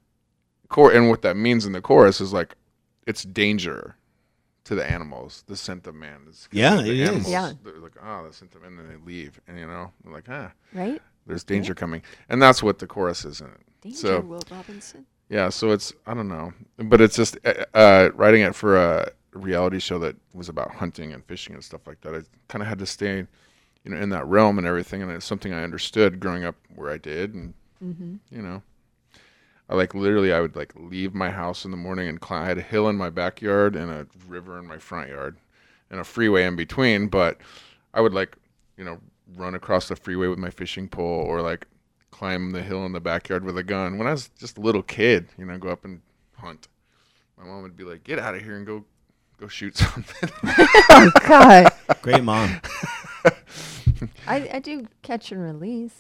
[0.69, 2.55] core, and what that means in the chorus is like
[3.07, 3.97] it's danger
[4.65, 5.43] to the animals.
[5.47, 6.27] The scent of man.
[6.29, 7.09] Is Yeah, the it is.
[7.09, 7.53] animals, Yeah.
[7.65, 10.13] They're like, oh, the scent of, man and then they leave, and you know, they're
[10.13, 11.01] like, ah, Right.
[11.27, 13.61] there's danger coming, and that's what the chorus is in it.
[13.81, 15.07] Danger, So- Will Robinson.
[15.29, 19.13] Yeah, so it's I don't know, but it's just uh, uh, writing it for a
[19.33, 22.15] reality show that was about hunting and fishing and stuff like that.
[22.15, 23.19] I kind of had to stay,
[23.85, 26.91] you know, in that realm and everything, and it's something I understood growing up where
[26.91, 28.17] I did, and Mm-hmm.
[28.31, 28.63] you know,
[29.69, 32.43] I like literally I would like leave my house in the morning and climb.
[32.43, 35.39] I had a hill in my backyard and a river in my front yard,
[35.91, 37.07] and a freeway in between.
[37.09, 37.39] But
[37.95, 38.37] I would like
[38.77, 38.99] you know
[39.37, 41.67] run across the freeway with my fishing pole or like
[42.11, 43.97] climb the hill in the backyard with a gun.
[43.97, 46.03] When I was just a little kid, you know, go up and
[46.37, 46.69] hunt.
[47.39, 48.85] My mom would be like, "Get out of here and go,
[49.41, 50.31] go shoot something."
[50.93, 51.73] Oh God,
[52.03, 52.61] Great mom.
[54.27, 55.95] I, I do catch and release.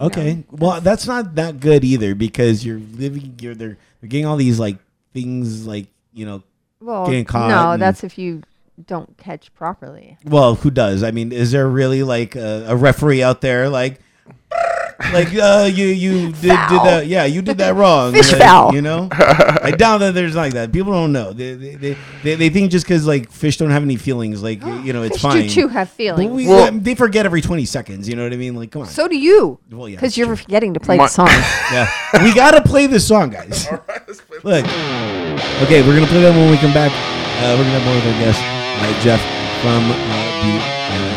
[0.00, 0.44] Okay.
[0.50, 3.36] Well, that's not that good either because you're living.
[3.40, 4.78] You're they're, they're getting all these like
[5.12, 6.42] things like you know.
[6.80, 8.42] Well, Getting caught no, and- that's if you
[8.86, 10.16] don't catch properly.
[10.24, 11.02] Well, who does?
[11.02, 14.00] I mean, is there really like a, a referee out there like?
[15.12, 18.12] Like uh, you you did, did that yeah you did that wrong.
[18.12, 18.74] Fish like, foul.
[18.74, 19.08] you know?
[19.12, 20.72] I doubt that there's like that.
[20.72, 21.32] People don't know.
[21.32, 24.62] They they, they, they, they think just because like fish don't have any feelings like
[24.64, 25.42] you know it's Fish fine.
[25.42, 26.30] do too have feelings.
[26.30, 28.54] we- Well- they forget every 20 seconds you know what I mean?
[28.54, 28.88] Like come on.
[28.88, 30.36] So do you, well yeah because you're true.
[30.36, 31.26] forgetting to play My- the song.
[31.72, 31.88] yeah.
[32.22, 33.66] We gotta play this song guys.
[33.68, 34.64] All right, let's play Look.
[35.62, 36.92] Okay, we're gonna play that when we come back.
[37.42, 39.20] Uh, we're gonna have more of our guest, uh, Jeff
[39.62, 39.96] from uh,
[40.42, 40.52] the
[40.94, 41.12] uh,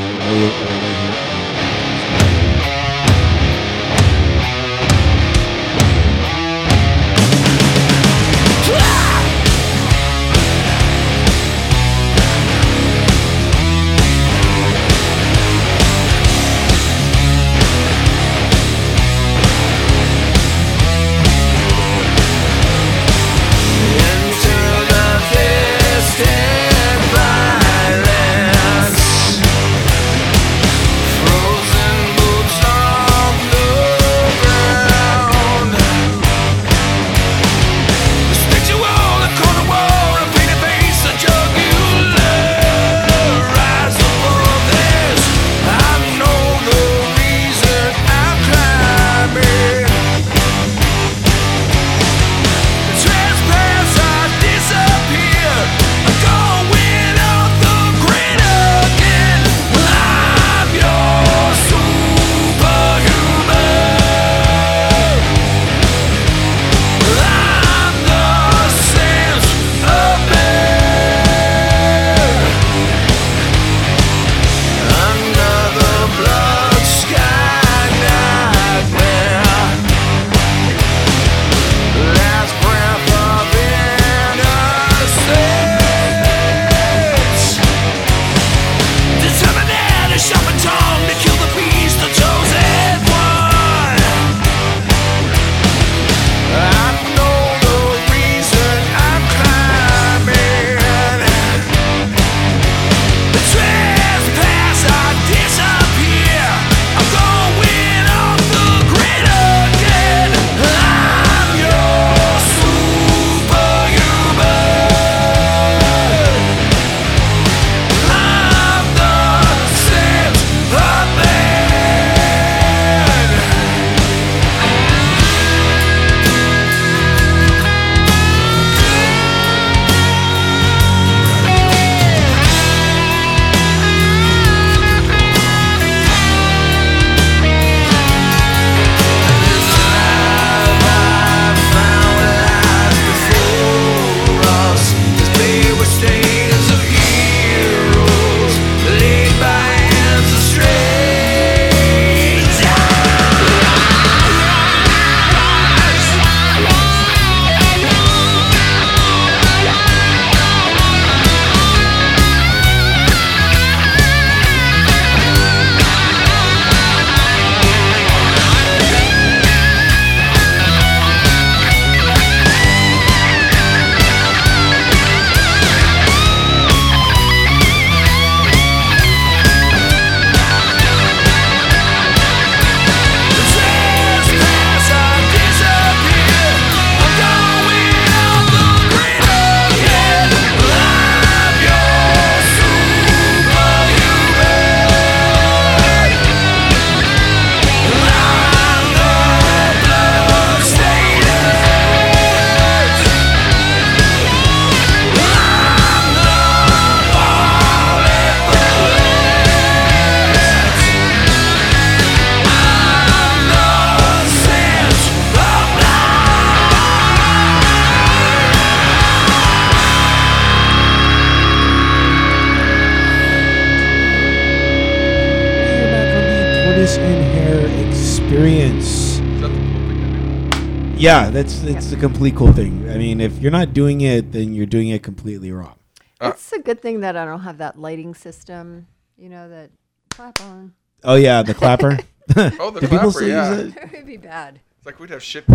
[231.05, 232.89] Yeah, that's it's a complete cool thing.
[232.89, 235.75] I mean, if you're not doing it, then you're doing it completely wrong.
[236.19, 238.87] Uh, it's a good thing that I don't have that lighting system.
[239.15, 239.69] You know that
[240.09, 240.73] clap on.
[241.03, 241.99] Oh yeah, the clapper.
[242.59, 243.51] Oh, the Do people clapper, still yeah.
[243.55, 243.75] use it?
[243.81, 244.59] That would be bad.
[244.77, 245.45] It's like we'd have shit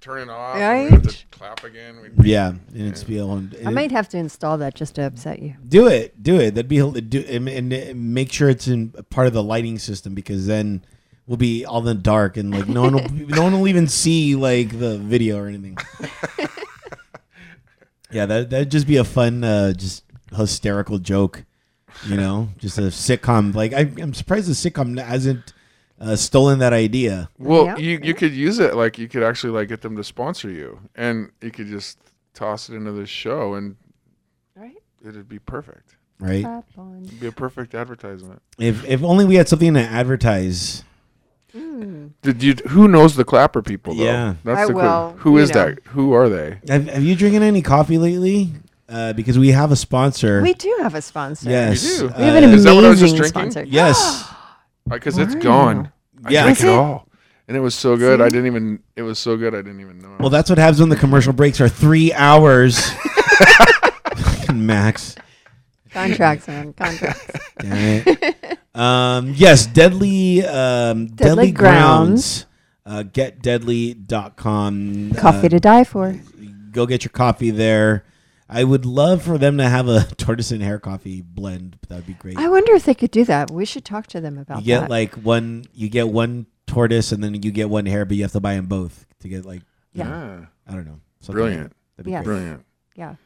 [0.00, 0.54] turning off.
[0.56, 1.10] and we'd have Right?
[1.10, 2.00] to clap again.
[2.00, 3.42] We'd, Yeah, and it's be able.
[3.66, 5.54] I might have to install that just to upset you.
[5.68, 6.22] do it.
[6.22, 6.54] Do it.
[6.54, 9.80] That'd be hel- do and, and, and make sure it's in part of the lighting
[9.80, 10.84] system because then
[11.32, 13.88] we'll be all in the dark and like no one will no one will even
[13.88, 15.78] see like the video or anything.
[18.10, 20.04] yeah, that that'd just be a fun, uh, just
[20.36, 21.44] hysterical joke.
[22.06, 23.54] You know, just a sitcom.
[23.54, 25.54] Like I, I'm surprised the sitcom hasn't
[25.98, 27.30] uh, stolen that idea.
[27.38, 27.76] well, Yeah.
[27.78, 30.80] you you could use it like you could actually like get them to sponsor you,
[30.94, 31.96] and you could just
[32.34, 33.76] toss it into the show, and
[34.54, 34.76] Right?
[35.02, 35.96] it'd be perfect.
[36.20, 36.44] Right?
[37.04, 38.42] It'd be a perfect advertisement.
[38.58, 40.84] If if only we had something to advertise.
[41.56, 42.10] Mm.
[42.22, 42.54] Did you?
[42.68, 43.94] Who knows the clapper people?
[43.94, 44.04] Though?
[44.04, 44.34] Yeah.
[44.44, 45.66] that's I the que- will, Who you is know.
[45.66, 45.78] that?
[45.88, 46.58] Who are they?
[46.68, 48.50] Have, have you drinking any coffee lately?
[48.88, 50.42] Uh, because we have a sponsor.
[50.42, 51.48] We do have a sponsor.
[51.48, 52.14] yes, We do.
[52.18, 53.50] We have an uh, Is that what I was just amazing drinking?
[53.52, 53.70] sponsor.
[53.70, 54.28] yes.
[54.88, 55.92] Because it's gone.
[56.24, 56.42] I Yeah.
[56.42, 56.74] drank Is it it?
[56.74, 57.06] all,
[57.48, 58.20] and it was so good.
[58.20, 58.82] I didn't even.
[58.96, 59.54] It was so good.
[59.54, 60.16] I didn't even know.
[60.18, 62.90] Well, that's what happens when the commercial breaks are three hours.
[64.52, 65.14] Max.
[65.90, 66.72] Contracts, man.
[66.72, 67.30] Contracts.
[67.60, 68.58] Damn it.
[68.74, 72.46] Um, yes, Deadly um, Deadly, Deadly Grounds.
[72.84, 75.12] Uh, getdeadly.com.
[75.16, 76.16] Coffee Uh, to die for.
[76.72, 78.04] go get your coffee there.
[78.48, 81.78] I would love for them to have a tortoise and hare coffee blend.
[81.88, 82.38] That would be great.
[82.38, 83.50] I wonder if they could do that.
[83.50, 84.90] We should talk to them about you get that.
[84.90, 88.32] like one you get one tortoise and then you get one hare but you have
[88.32, 89.62] to buy them both to get like
[89.92, 90.08] yeah.
[90.08, 91.72] yeah, i don't know something Brilliant.
[91.96, 92.24] that'd be Yes.
[92.24, 92.64] brilliant.
[92.94, 93.16] Yeah.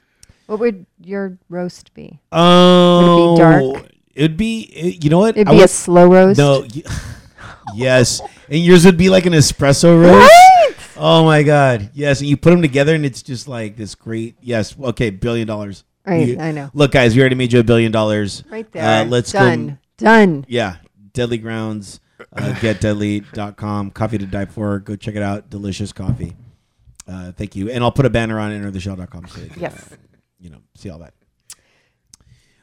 [0.46, 2.20] What would your roast be?
[2.32, 3.38] oh would it be
[3.82, 3.92] dark?
[4.16, 6.38] It'd be it- you know what It'd I be a slow roast.
[6.38, 6.82] no y-
[7.74, 10.74] yes and yours would be like an espresso roast Right?
[10.96, 14.36] oh my god yes and you put them together and it's just like this great
[14.40, 16.28] yes okay billion dollars Right.
[16.28, 16.70] You- I know.
[16.72, 19.02] look guys we already made you a billion dollars Right there.
[19.02, 19.78] uh, let's go Done.
[19.98, 20.44] Done.
[20.48, 20.76] yeah
[21.12, 22.00] deadly grounds
[22.34, 26.34] uh, getdeadly.com coffee to die for go check it out delicious coffee
[27.08, 29.92] uh, thank you and i'll put a banner on entertheshell.com so you can, Yes.
[29.92, 29.96] uh,
[30.38, 31.12] you know see all that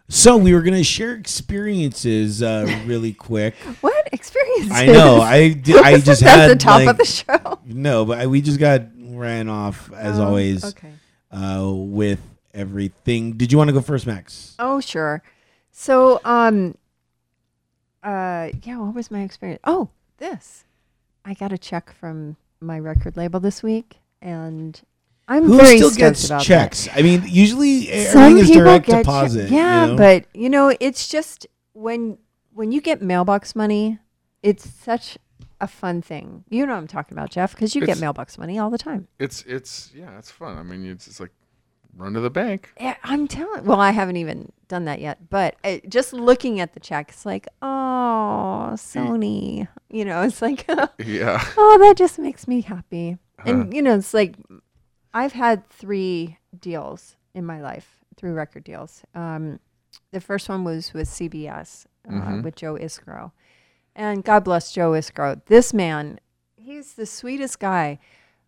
[0.09, 4.71] so we were going to share experiences uh, really quick What experiences?
[4.71, 7.59] i know i did, i just had the top like, of the show.
[7.65, 10.91] no but I, we just got ran off as Oh, always Okay.
[11.31, 12.19] uh, with
[12.53, 15.21] everything did you want to go first max Oh, sure.
[15.71, 16.77] So, um,
[18.03, 19.59] uh, yeah, what was my experience?
[19.63, 20.65] Oh, this.
[21.25, 24.79] I got a check from my record label this week, and
[25.27, 26.45] I'm who very still gets about that.
[26.45, 29.95] checks i mean usually Some everything is direct get che- deposit you yeah, know?
[29.95, 32.17] but you know, it's just when
[32.53, 33.99] when you get mailbox money,
[34.43, 35.17] it's such
[35.59, 36.43] a fun thing.
[36.49, 39.07] You know what I'm talking about, Jeff, because you get mailbox money all the time.
[39.17, 40.57] It's it's yeah, it's fun.
[40.57, 41.31] I mean, it's, it's like
[41.95, 42.69] run to the bank.
[42.79, 43.63] Yeah, I'm telling.
[43.65, 47.25] Well, I haven't even done that yet, but uh, just looking at the check, it's
[47.25, 49.67] like, oh, Sony.
[49.89, 50.67] You know, it's like,
[50.99, 51.43] Yeah.
[51.57, 53.17] oh, that just makes me happy.
[53.45, 54.35] And you know, it's like,
[55.13, 59.03] I've had three deals in my life, three record deals.
[59.13, 59.59] Um,
[60.11, 62.43] the first one was with CBS uh, Mhm.
[62.43, 63.31] with Joe Isgro,
[63.95, 65.39] and God bless Joe Isgro.
[65.45, 66.19] This man,
[66.57, 67.99] he's the sweetest guy.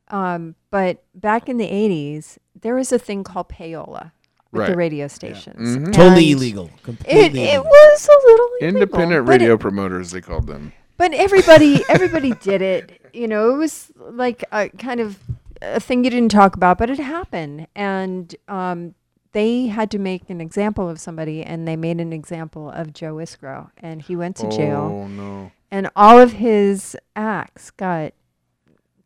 [0.09, 4.11] Um, but back in the '80s, there was a thing called payola
[4.51, 5.78] with the radio stations.
[5.78, 5.93] Mhm.
[5.93, 6.66] totally illegal.
[6.76, 7.63] It, Completely it illegal.
[7.66, 10.74] was a little illegal, Independent radio it- promoters, they called them.
[10.97, 15.20] but everybody everybody did it you know it was like a kind of
[15.61, 18.93] a thing you didn't talk about but it happened and um,
[19.31, 23.15] they had to make an example of somebody and they made an example of joe
[23.15, 25.51] isgro and he went to jail Oh no.
[25.71, 28.13] and all of his acts got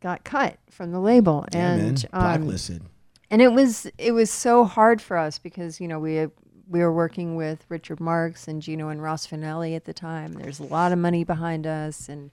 [0.01, 1.79] got cut from the label Yeah, man.
[1.87, 2.83] and um, Blacklisted.
[3.29, 6.27] and it was it was so hard for us because you know we
[6.71, 10.33] we were working with Richard Marx and Gino and Ross Vannelli at the time.
[10.33, 12.29] There's a lot of money behind us, and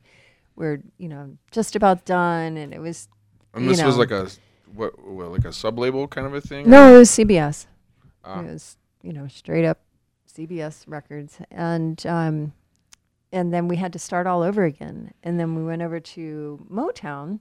[0.56, 2.58] we're you know just about done.
[2.58, 3.08] And it was
[3.56, 4.28] And this was like a
[4.74, 6.68] what, what like a sub label kind of a thing.
[6.68, 7.66] no, it was CBS.
[8.24, 8.40] Ah.
[8.40, 9.80] It was you know straight up
[10.32, 12.52] CBS records, and um,
[13.32, 15.12] and then we had to start all over again.
[15.22, 17.40] And then we went over to Motown,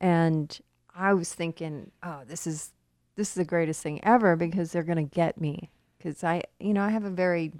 [0.00, 0.58] and
[0.94, 2.72] I was thinking, oh, this is
[3.16, 6.82] this is the greatest thing ever because they're gonna get me because I you know
[6.82, 7.52] I have a very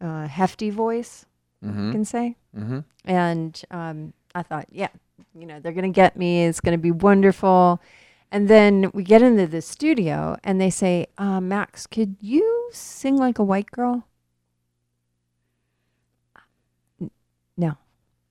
[0.00, 1.26] uh, hefty voice,
[1.62, 1.92] I Mm-hmm.
[1.92, 2.78] can say, Mm-hmm.
[3.04, 4.88] and um, I thought, yeah,
[5.34, 6.44] you know, they're gonna get me.
[6.44, 7.80] It's gonna be wonderful.
[8.30, 13.16] And then we get into the studio, and they say, uh, "Max, could you sing
[13.16, 14.06] like a white girl?"
[17.56, 17.78] No,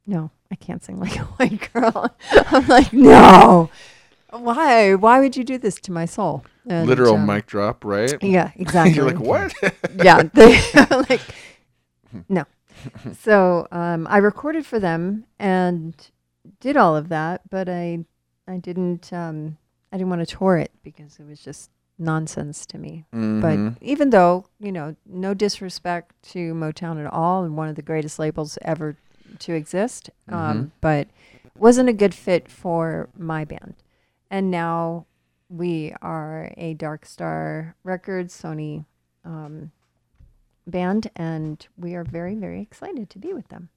[0.05, 2.15] no, I can't sing like a white girl.
[2.31, 3.71] I'm like, no,
[4.29, 4.93] Why?
[4.93, 6.45] Why would you do this to my soul?
[6.69, 8.13] And, Literal um, mic drop, right?
[8.21, 8.93] Yeah, exactly.
[8.95, 9.53] You're like, what?
[9.95, 10.61] yeah, they
[11.09, 11.21] like
[12.29, 12.45] no.
[13.19, 15.95] So um, I recorded for them and
[16.59, 18.05] did all of that, but I
[18.47, 19.57] I didn't um,
[19.91, 23.05] I didn't want to tour it because it was just nonsense to me.
[23.13, 23.41] Mhm.
[23.41, 27.81] But even though you know, no disrespect to Motown at all, and one of the
[27.81, 28.95] greatest labels ever
[29.39, 31.07] to exist, um, but
[31.57, 33.75] wasn't a good fit for my band.
[34.29, 35.05] And now
[35.49, 38.85] we are a Dark Star Records Sony
[39.23, 39.71] um,
[40.67, 43.69] band, and we are very, very excited to be with them.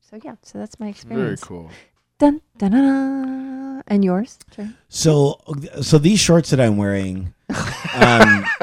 [0.00, 1.44] So yeah, so that's my experience.
[1.44, 1.70] Very cool.
[2.18, 3.82] Dun, dun, dun, dun.
[3.86, 4.38] And yours?
[4.50, 4.68] Trey?
[4.88, 5.40] So,
[5.80, 7.32] so these shorts that I'm wearing,
[7.94, 8.44] um,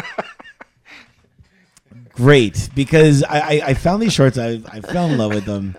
[2.11, 4.38] great because I, I, I found these shorts.
[4.38, 5.78] I, I fell in love with them,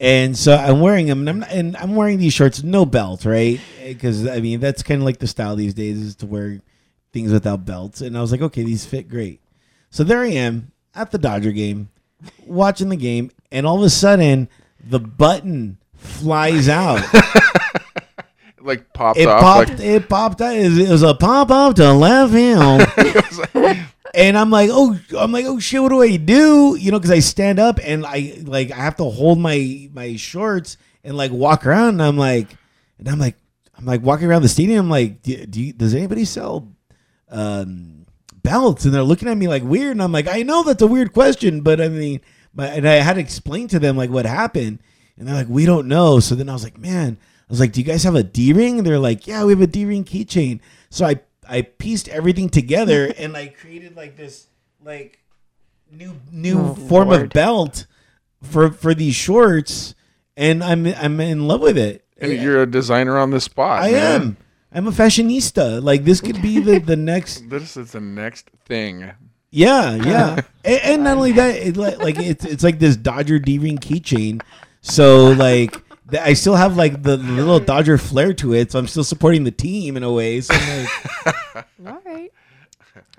[0.00, 3.24] and so I'm wearing them, and I'm not, and I'm wearing these shorts no belt,
[3.24, 3.60] right?
[3.84, 6.60] Because I mean that's kind of like the style these days is to wear
[7.12, 9.40] things without belts, and I was like, okay, these fit great.
[9.90, 11.88] So there I am at the Dodger game,
[12.46, 14.48] watching the game, and all of a sudden
[14.84, 17.02] the button flies out.
[18.62, 19.40] Like popped It off.
[19.40, 19.70] popped.
[19.70, 20.40] Like, it popped.
[20.42, 20.54] out.
[20.54, 22.82] It was a pop up to left field,
[24.14, 26.76] and I'm like, oh, I'm like, oh shit, what do I do?
[26.78, 30.14] You know, because I stand up and I like I have to hold my my
[30.16, 32.48] shorts and like walk around, and I'm like,
[32.98, 33.36] and I'm like,
[33.78, 34.84] I'm like walking around the stadium.
[34.84, 36.68] I'm like, do, do you, does anybody sell
[37.30, 37.99] um,
[38.42, 38.84] belts?
[38.84, 41.12] And they're looking at me like weird, and I'm like, I know that's a weird
[41.12, 42.20] question, but I mean,
[42.54, 44.80] my, and I had to explain to them like what happened,
[45.16, 46.20] and they're like, we don't know.
[46.20, 47.18] So then I was like, man.
[47.20, 49.50] I was like, "Do you guys have a D ring?" And they're like, "Yeah, we
[49.52, 51.18] have a D ring keychain." So I
[51.48, 54.46] I pieced everything together and I created like this
[54.84, 55.18] like
[55.90, 57.86] new new Oh, form of belt
[58.40, 59.96] for for these shorts,
[60.36, 62.04] and I'm I'm in love with it.
[62.18, 63.82] and you're a designer on the spot.
[63.82, 64.22] I man.
[64.22, 64.36] am.
[64.72, 65.82] I'm a fashionista.
[65.82, 67.44] Like this could be the the next.
[67.48, 69.10] This is the next thing.
[69.50, 70.40] Yeah, yeah.
[70.64, 73.78] and, and not only that, it, li- like it's it's like this Dodger D ring
[73.78, 74.42] keychain.
[74.80, 75.72] So like.
[76.10, 79.44] th- I still have like the little Dodger flair to it, so I'm still supporting
[79.44, 80.40] the team in a way.
[80.40, 82.32] So I'm like, All right.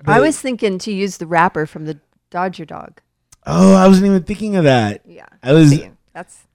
[0.06, 1.98] I was thinking to use the wrapper from the
[2.30, 3.00] Dodger dog.
[3.46, 5.02] Oh, I wasn't even thinking of that.
[5.06, 5.26] Yeah.
[5.42, 6.46] I was, See, that's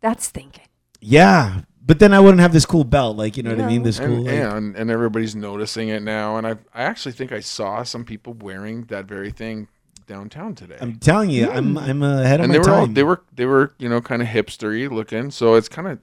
[0.00, 0.64] that's thinking.
[1.00, 3.82] yeah, but then I wouldn't have this cool belt, like you know what I mean.
[3.82, 6.36] This cool, And, like, yeah, and, and everybody's noticing it now.
[6.36, 9.68] And I I actually think I saw some people wearing that very thing
[10.06, 10.76] downtown today.
[10.80, 12.94] I'm telling you, I'm I'm ahead of and my they were all, time.
[12.94, 15.30] they were they were you know kind of hipstery looking.
[15.30, 15.98] So it's kind of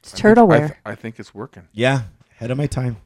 [0.00, 0.68] It's turtle I, wear.
[0.68, 1.64] th- I think it's working.
[1.72, 2.02] yeah,
[2.36, 2.96] ahead of my time.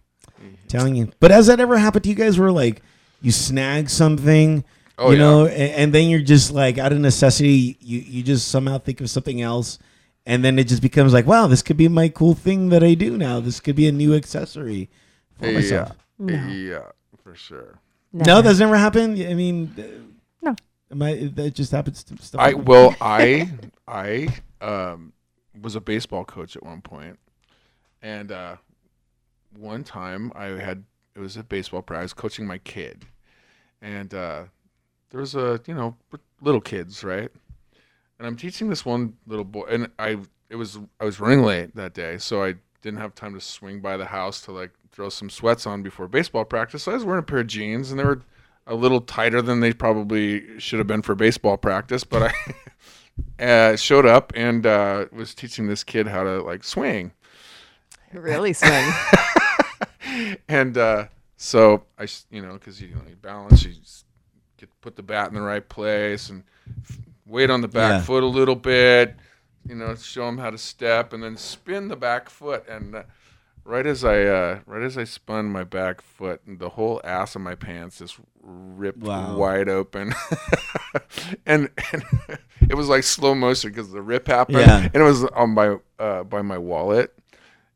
[0.41, 0.55] Mm-hmm.
[0.69, 1.11] telling you.
[1.21, 2.39] But has that ever happened to you guys?
[2.39, 2.83] Where like
[3.21, 4.65] you snag something,
[4.99, 5.23] Oh, you yeah.
[5.23, 9.01] know, and, and then you're just like out of necessity, you you just somehow think
[9.01, 9.79] of something else.
[10.25, 12.95] And then it just becomes like, wow, this could be my cool thing that I
[12.95, 13.41] do now.
[13.41, 14.89] This could be a new accessory
[15.39, 15.97] for Yeah, myself.
[16.19, 16.35] No.
[16.47, 16.83] yeah,
[17.23, 17.81] for sure.
[18.13, 19.19] No, that's never happened.
[19.21, 19.83] I mean, uh,
[20.43, 20.55] No.
[20.91, 21.31] Am I?
[21.35, 22.41] That just happens to stuff.
[22.41, 23.51] I like- well, I
[23.89, 24.29] I
[24.61, 25.13] um,
[25.61, 27.19] was a baseball coach at one point,
[28.03, 28.57] and uh,
[29.59, 30.85] one time I had
[31.17, 33.07] it was a baseball practice, I was coaching my kid,
[33.81, 34.45] and uh,
[35.11, 35.97] there was a you know
[36.43, 37.31] little kids right,
[38.19, 40.19] and I'm teaching this one little boy, and I
[40.51, 43.81] it was I was running late that day, so I didn't have time to swing
[43.81, 46.83] by the house to like throw some sweats on before baseball practice.
[46.83, 48.23] So I was wearing a pair of jeans, and they were
[48.67, 52.33] a little tighter than they probably should have been for baseball practice, but
[53.39, 57.13] I uh, showed up and uh, was teaching this kid how to like swing.
[58.13, 58.93] really swing.
[60.49, 61.07] And uh,
[61.37, 63.73] so I, you know, because you know you balance, you
[64.59, 66.45] get put the bat in the right place and
[67.27, 68.03] wait on the back Yeah.
[68.03, 69.17] foot a little bit.
[69.69, 72.69] You know, show him how to step and then spin the back foot.
[72.69, 73.03] And uh,
[73.65, 77.43] right as I, uh, right as I spun my back foot, the whole ass of
[77.43, 79.37] my pants just ripped Wow.
[79.37, 80.15] wide open.
[81.47, 82.03] and, and
[82.69, 84.79] it was like slow motion because the rip happened, Yeah.
[84.83, 87.15] and it was on my uh, by my wallet.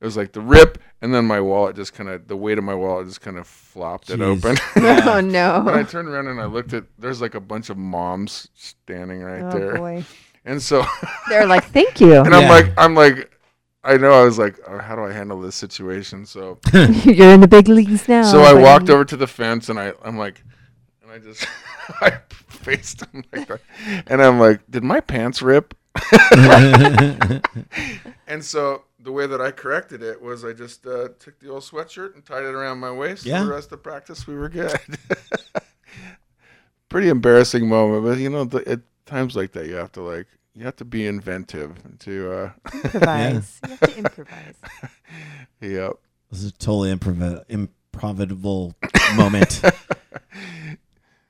[0.01, 2.65] It was like the rip, and then my wallet just kind of the weight of
[2.65, 4.45] my wallet just kind of flopped it Jeez.
[4.45, 4.57] open.
[5.09, 5.61] oh no!
[5.61, 9.23] And I turned around and I looked at there's like a bunch of moms standing
[9.23, 10.05] right Oh there, boy.
[10.45, 10.85] and so
[11.31, 12.15] They're like, thank you.
[12.17, 13.33] and I'm like I'm like
[13.85, 16.27] I know I was like oh, how do I handle this situation?
[16.27, 18.23] So You're in the big leagues now.
[18.25, 20.43] so I walked over to the fence and I I'm like
[21.03, 21.47] and I just
[22.03, 22.19] I
[22.49, 23.61] faced him like that,
[24.09, 25.75] and I'm like did my pants rip?
[28.27, 31.63] And so the way that I corrected it was I just uh, took the old
[31.63, 33.25] sweatshirt and tied it around my waist.
[33.25, 33.39] Yeah.
[33.39, 34.77] For the rest of practice, we were good.
[36.89, 40.27] Pretty embarrassing moment, but you know, the, at times like that, you have to like
[40.55, 42.33] you have to be inventive to.
[42.33, 43.61] Uh, improvise.
[43.65, 44.55] You have to improvise.
[45.61, 45.93] yep.
[46.31, 48.75] This is a totally improv- improvisable
[49.17, 49.63] moment.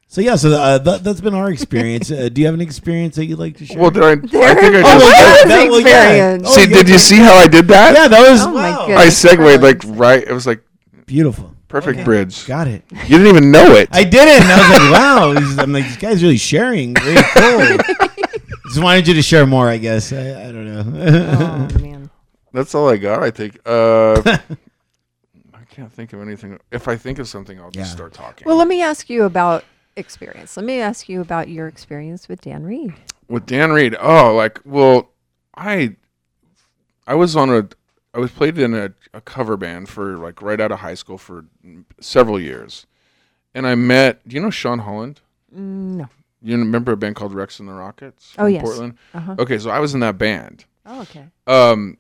[0.09, 2.11] So yeah, so uh, that, that's been our experience.
[2.11, 3.79] Uh, do you have an experience that you'd like to share?
[3.79, 4.13] Well, did I?
[4.13, 4.41] I think I
[4.83, 4.95] just.
[4.95, 6.11] Oh, that- that- well, yeah.
[6.11, 6.45] experience.
[6.47, 7.95] Oh, see, yeah, did you see how I did that?
[7.97, 8.87] Yeah, that was Oh my wow.
[8.87, 9.05] goodness.
[9.05, 10.23] I segued like right.
[10.23, 10.63] It was like
[11.07, 11.55] beautiful.
[11.69, 12.05] perfect Okay.
[12.05, 12.47] bridge.
[12.47, 12.85] Got it.
[12.93, 13.89] You didn't even know it.
[13.93, 14.45] I didn't.
[14.49, 15.33] I was like, wow.
[15.41, 16.95] This- I'm like, this guy's really sharing.
[16.95, 17.79] Very cool.
[18.69, 20.13] Just wanted you to share more, I guess.
[20.13, 20.85] I, I don't know.
[20.87, 22.11] Oh man.
[22.53, 23.23] That's all I got.
[23.23, 23.59] I think.
[23.67, 24.23] Uh,
[25.55, 26.59] I can't think of anything.
[26.71, 27.95] If I think of something, I'll just Yeah.
[27.97, 28.47] start talking.
[28.47, 29.65] Well, let me ask you about
[29.97, 30.57] experience.
[30.57, 32.95] Let me ask you about your experience with Dan Reed.
[33.29, 33.97] with Dan Reed.
[34.01, 35.11] Oh, like well,
[35.57, 35.97] I
[37.07, 37.69] I was on a
[38.15, 41.19] I was played in a, a cover band for like right out of high school
[41.19, 41.45] for
[42.01, 42.87] several years,
[43.55, 44.27] and I met.
[44.27, 45.21] Do you know Sean Holland?
[45.55, 46.09] Mm, no.
[46.43, 48.35] You remember a band called Rex and the Rockets?
[48.39, 48.63] Oh, yes.
[48.63, 48.97] Portland.
[49.15, 49.35] Uh-huh.
[49.39, 50.65] Okay, so I was in that band.
[50.85, 51.25] Oh, okay.
[51.47, 51.97] Um,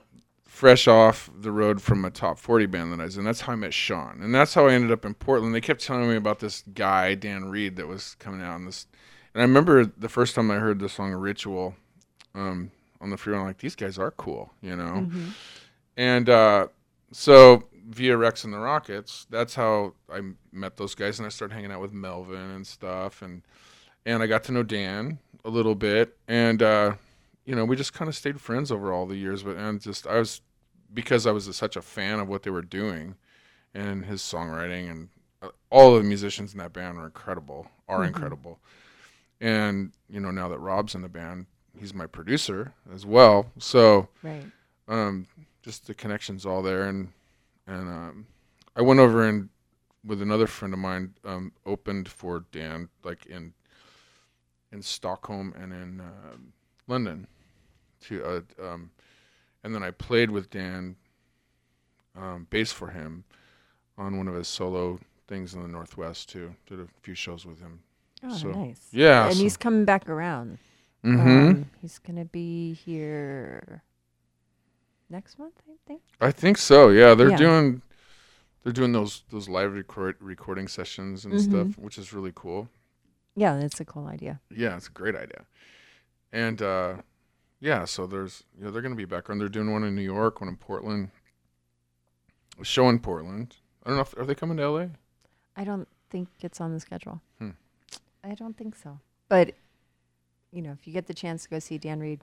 [0.56, 3.24] fresh off the road from a top 40 band that I was in.
[3.24, 4.22] That's how I met Sean.
[4.22, 5.54] And that's how I ended up in Portland.
[5.54, 8.56] They kept telling me about this guy, Dan Reed, that was coming out.
[8.56, 8.86] And, this,
[9.34, 11.74] and I remember the first time I heard the song Ritual
[12.34, 12.70] um,
[13.02, 15.04] on the freeway, I'm like, these guys are cool, you know?
[15.06, 15.28] Mm-hmm.
[15.98, 16.68] And uh,
[17.12, 21.18] so via Rex and the Rockets, that's how I met those guys.
[21.18, 23.20] And I started hanging out with Melvin and stuff.
[23.20, 23.42] And,
[24.06, 26.16] and I got to know Dan a little bit.
[26.26, 26.94] And, uh,
[27.46, 29.42] you know, we just kind of stayed friends over all the years.
[29.42, 30.40] But and just I was
[30.96, 33.14] because I was such a fan of what they were doing
[33.74, 35.08] and his songwriting and
[35.42, 38.58] uh, all of the musicians in that band are incredible, are incredible.
[39.40, 41.44] And you know, now that Rob's in the band,
[41.78, 43.52] he's my producer as well.
[43.58, 44.46] So Right.
[44.88, 45.26] um,
[45.62, 47.12] just the connections all there, and
[47.66, 48.26] and um,
[48.74, 49.50] I went over and
[50.02, 53.52] with another friend of mine um, opened for Dan like in
[54.72, 56.36] in Stockholm and in uh,
[56.86, 57.26] London,
[58.04, 58.90] to uh, um,
[59.66, 60.94] and then I played with Dan
[62.16, 63.24] um, bass for him
[63.98, 66.54] on one of his solo things in the Northwest too.
[66.66, 67.80] Did a few shows with him.
[68.22, 68.80] Oh, So, nice.
[68.92, 70.58] yeah, And so- he's coming back around.
[71.02, 73.82] hmm Um, he's gonna be here
[75.10, 76.00] next month, I think.
[76.20, 76.90] I think so.
[76.90, 77.36] Yeah, they're Yeah.
[77.36, 77.82] doing
[78.62, 81.50] they're doing those those live record recording sessions and Mm-hmm.
[81.50, 82.68] stuff, which is really cool.
[83.34, 84.40] Yeah, that's a cool idea.
[84.48, 85.44] Yeah, it's a great idea.
[86.32, 87.02] And uh,
[87.60, 89.38] yeah, so there's you know they're going to be back on.
[89.38, 91.10] They're doing one in New York, one in Portland.
[92.60, 93.56] A show in Portland.
[93.84, 94.86] I don't know if are they coming to LA.
[95.56, 97.20] I don't think it's on the schedule.
[97.38, 97.50] Hmm.
[98.24, 98.98] I don't think so.
[99.28, 99.52] But
[100.52, 102.20] you know, if you get the chance to go see Dan Reed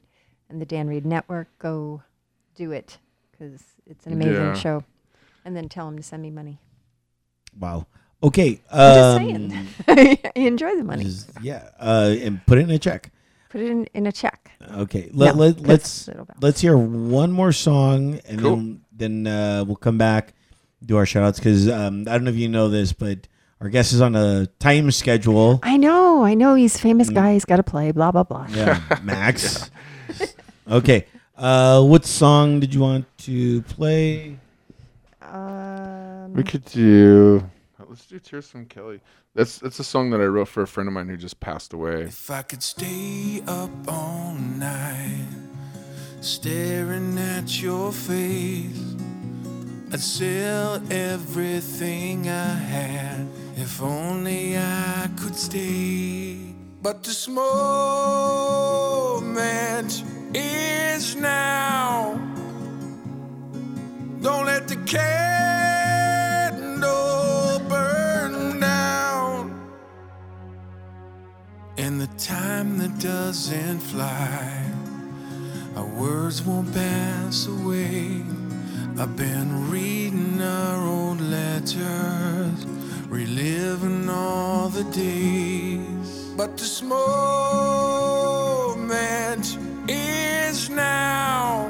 [0.50, 2.02] and the Dan Reed Network, go
[2.56, 2.98] do it
[3.32, 4.54] because it's an amazing Yeah.
[4.56, 4.84] show.
[5.46, 6.58] And then tell him to send me money.
[7.60, 7.86] Wow.
[8.24, 8.62] Okay.
[8.72, 11.04] I'm just Um, saying, enjoy the money.
[11.04, 11.70] just- yeah.
[11.78, 13.12] Uh, and put it in a check.
[13.54, 14.52] Put it in, in a check.
[14.78, 15.10] Okay.
[15.14, 16.10] Let, No, let, 'cause let's
[16.42, 18.56] let's hear one more song and Cool.
[18.56, 20.34] then then uh, we'll come back
[20.84, 23.28] do our shout outs because um, I don't know if you know this, but
[23.62, 25.60] our guest is on a time schedule.
[25.64, 26.56] I know, I know.
[26.56, 27.34] He's a famous guy.
[27.34, 27.92] He's got to play.
[27.92, 28.48] Blah blah blah.
[28.48, 28.56] Mm.
[28.56, 29.70] Yeah, Max.
[30.70, 31.06] Okay.
[31.38, 34.38] Uh, what song did you want to play?
[35.22, 37.50] Um, We could do.
[37.88, 39.00] Let's do Tears from Kelly.
[39.36, 41.74] That's that's a song that I wrote for a friend of mine who just passed
[41.74, 42.04] away.
[42.04, 45.26] If I could stay up all night,
[46.22, 48.96] staring at your face,
[49.92, 53.28] I'd sell everything I had
[53.58, 56.38] if only I could stay.
[56.84, 57.74] But this moment
[60.36, 62.20] is now.
[64.22, 65.83] Don't let the candle
[71.86, 74.72] And the time that doesn't fly,
[75.76, 78.24] our words won't pass away.
[78.98, 82.66] I've been reading our old letters,
[83.10, 86.32] reliving all the days.
[86.38, 87.04] But this moment
[89.90, 91.70] is now.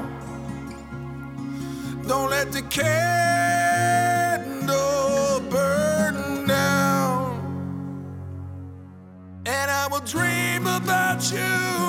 [2.06, 4.03] Don't let the candle
[9.94, 11.83] will dream about you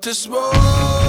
[0.00, 0.99] But this moment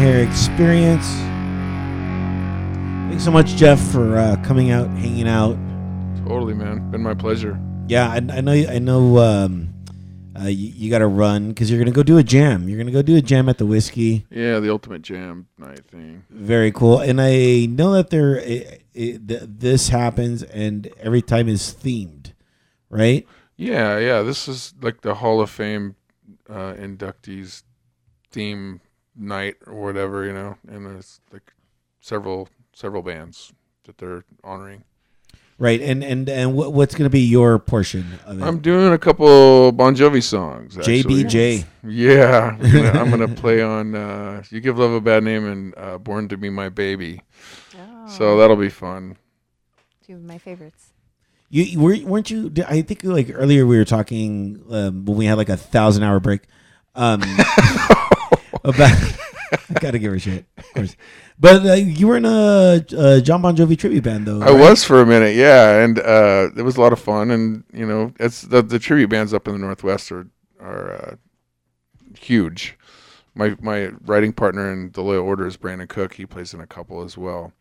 [0.00, 1.06] the Tortoise and Hare experience.
[3.10, 5.56] Thanks so much, Jeff, for uh, coming out, hanging out.
[6.26, 6.90] Totally, man.
[6.90, 7.60] Been my pleasure.
[7.88, 8.52] Yeah, I, I know.
[8.52, 9.18] I know.
[9.18, 9.74] Um,
[10.38, 12.68] uh, you, you got to run because you're gonna go do a jam.
[12.68, 14.26] You're gonna go do a jam at the whiskey.
[14.30, 16.24] Yeah, the ultimate jam night thing.
[16.30, 17.00] Very cool.
[17.00, 22.32] And I know that there it, it, th- this happens, and every time is themed,
[22.88, 23.26] right?
[23.56, 24.22] Yeah, yeah.
[24.22, 25.96] This is like the Hall of Fame
[26.48, 27.64] uh, inductees
[28.30, 28.80] theme
[29.20, 30.56] night or whatever, you know.
[30.68, 31.52] And there's like
[32.00, 33.52] several several bands
[33.84, 34.84] that they're honoring.
[35.58, 35.80] Right.
[35.82, 38.44] And and and what, what's gonna be your portion of it?
[38.44, 40.78] I'm doing a couple Bon Jovi songs.
[40.78, 41.02] Actually.
[41.02, 41.64] JBJ.
[41.84, 45.74] Yeah, I'm gonna, I'm gonna play on uh, "You Give Love a Bad Name" and
[45.76, 47.22] uh, "Born to Be My Baby."
[48.08, 49.16] So that'll be fun.
[50.04, 50.92] Two of my favorites.
[51.48, 52.52] You, you were, weren't you?
[52.66, 56.18] I think like earlier we were talking um, when we had like a thousand hour
[56.20, 56.42] break
[56.94, 57.22] um,
[58.64, 58.92] about.
[59.52, 60.96] I gotta give her shit, of course.
[61.38, 64.40] But uh, you were in a, a Jon Bon Jovi tribute band, though.
[64.42, 64.60] I right?
[64.60, 67.30] was for a minute, yeah, and uh, it was a lot of fun.
[67.30, 70.28] And you know, it's the the tribute bands up in the Northwest are
[70.60, 71.16] are uh,
[72.18, 72.76] huge.
[73.34, 76.14] My my writing partner in the Loyal Order is Brandon Cook.
[76.14, 77.52] He plays in a couple as well.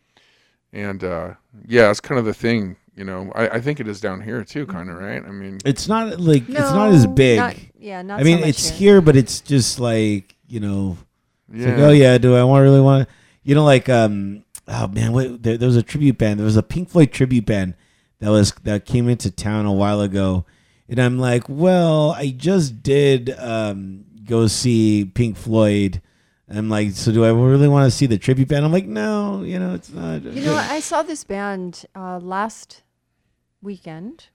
[0.71, 1.33] And uh,
[1.67, 2.75] yeah, it's kind of the thing.
[2.95, 5.23] You know, I, I think it is down here too, kind of right.
[5.23, 7.39] I mean, It's not like it's not as big.
[7.39, 8.77] not- yeah, not I mean, so much it's here.
[8.77, 10.97] here, but it's just like you know.
[11.51, 13.07] It's yeah, like, oh yeah, do I want really want?
[13.07, 13.15] to?
[13.43, 16.39] You know, like um, oh man, what, there, there was a tribute band.
[16.39, 17.75] There was a Pink Floyd tribute band
[18.19, 20.45] that was that came into town a while ago,
[20.87, 26.01] and I'm like, well, I just did um go see Pink Floyd.
[26.51, 28.65] I'm like, so do I really want to see the tribute band?
[28.65, 30.23] I'm like, no, you know, it's not.
[30.23, 32.81] You know, I saw this band uh, last
[33.61, 34.27] weekend.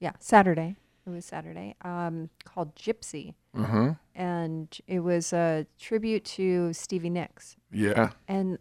[0.00, 0.76] Yeah, Saturday.
[1.06, 1.76] It was Saturday.
[1.82, 7.56] Um, called Gypsy, huh, and it was a tribute to Stevie Nicks.
[7.70, 8.10] yeah.
[8.26, 8.58] And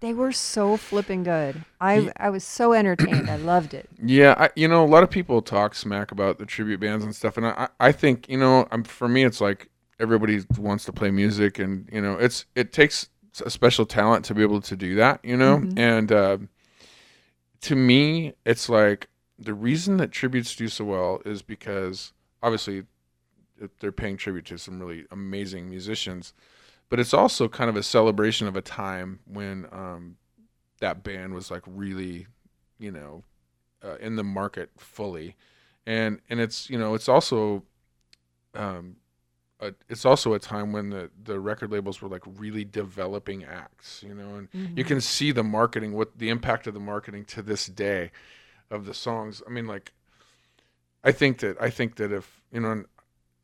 [0.00, 1.64] they were so flipping good.
[1.80, 3.30] I I was so entertained.
[3.30, 3.88] I loved it.
[4.06, 7.16] Yeah, I, you know, a lot of people talk smack about the tribute bands and
[7.16, 10.92] stuff, and I, I think, you know, um for me, it's like everybody wants to
[10.92, 13.08] play music, and you know, it's it takes
[13.46, 16.36] a special talent to be able to do that, you know, and uh,
[17.62, 19.08] to me, it's like
[19.38, 22.12] the reason that tributes do so well is because
[22.42, 22.84] obviously
[23.80, 26.32] they're paying tribute to some really amazing musicians,
[26.88, 30.16] but it's also kind of a celebration of a time when um,
[30.80, 32.26] that band was like really,
[32.78, 33.22] you know,
[33.82, 35.36] uh, in the market fully,
[35.86, 37.62] and and it's you know it's also,
[38.54, 38.96] um,
[39.60, 44.02] a, it's also a time when the the record labels were like really developing acts,
[44.06, 47.42] you know, and you can see the marketing, what the impact of the marketing to
[47.42, 48.10] this day,
[48.70, 49.42] of the songs.
[49.46, 49.92] I mean, like,
[51.02, 52.84] I think that I think that if you know,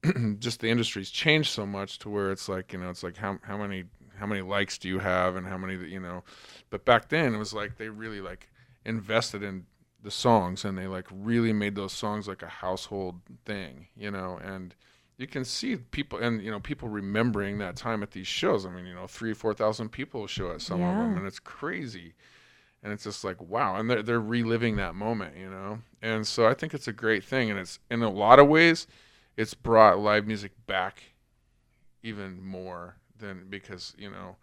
[0.39, 3.39] just the industry's changed so much to where it's like you know, it's like how
[3.43, 3.85] how many
[4.19, 6.23] how many likes do you have and how many that you know,
[6.71, 8.49] but back then it was like they really like
[8.85, 9.67] invested in
[10.03, 14.39] the songs and they like really made those songs like a household thing, you know,
[14.43, 14.75] and
[15.19, 18.65] you can see people and you know people remembering that time at these shows.
[18.65, 21.39] I mean, you know, three four thousand people show at some of them, and it's
[21.39, 22.15] crazy.
[22.83, 25.81] And it's just like wow, and they're they're reliving that moment, you know.
[26.01, 28.87] And so I think it's a great thing, and it's in a lot of ways,
[29.37, 31.03] it's brought live music back
[32.03, 34.37] even more than because you know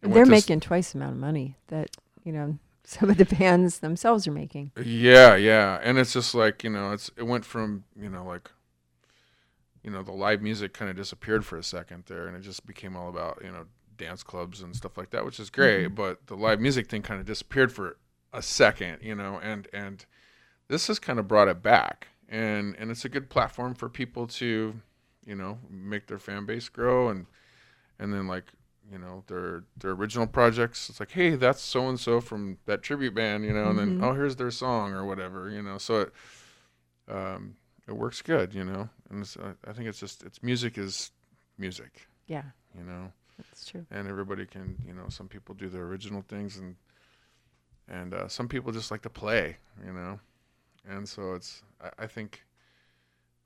[0.00, 1.90] They're went to s- making twice the amount of money that
[2.24, 4.72] you know some of the bands themselves are making.
[4.82, 8.50] Yeah, yeah, and it's just like you know, it's it went from you know like,
[9.82, 12.66] you know, the live music kind of disappeared for a second there, and it just
[12.66, 13.66] became all about you know
[13.96, 15.88] dance clubs and stuff like that, which is great.
[15.88, 17.96] But the live music thing kind of disappeared for
[18.32, 20.04] a second, you know, and and
[20.68, 24.26] this has kind of brought it back, and and it's a good platform for people
[24.26, 24.74] to,
[25.26, 27.26] you know, make their fan base grow and
[27.98, 28.44] and then like
[28.90, 32.82] you know their their original projects it's like hey that's so and so from that
[32.82, 36.00] tribute band you know and then oh here's their song or whatever you know so
[36.00, 36.12] it
[37.08, 37.54] um
[37.86, 39.28] it works good you know and
[39.66, 41.12] I think it's just it's music is
[41.58, 42.42] music Yeah,
[42.76, 43.84] you know that's true.
[43.90, 46.76] and everybody can you know some people do their original things and
[47.88, 50.18] and uh, some people just like to play you know
[50.88, 52.44] and so it's I, I think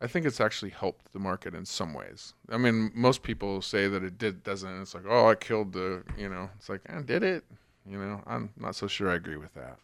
[0.00, 2.34] I think it's actually helped the market in some ways.
[2.50, 4.82] I mean, most people say that it did doesn't.
[4.82, 6.50] It's like, oh, I killed the, you know.
[6.58, 7.44] It's like, eh, did it?
[7.88, 9.78] You know, I'm not so sure I agree with that.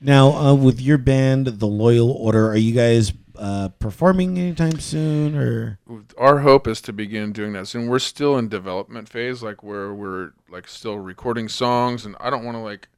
[0.00, 5.36] Now, uh, with your band, the Loyal Order, are you guys uh, performing anytime soon,
[5.36, 5.78] or
[6.18, 7.88] Our hope is to begin doing that soon.
[7.88, 12.44] We're still in development phase, like where we're like still recording songs, and I don't
[12.44, 12.88] want to like